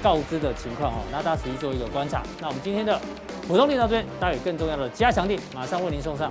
[0.00, 2.22] 告知的情况哦，那大家实际做一个观察。
[2.40, 3.00] 那我们今天的
[3.48, 6.30] 普通錠到这边，待会更重要的加强力马上为您送上。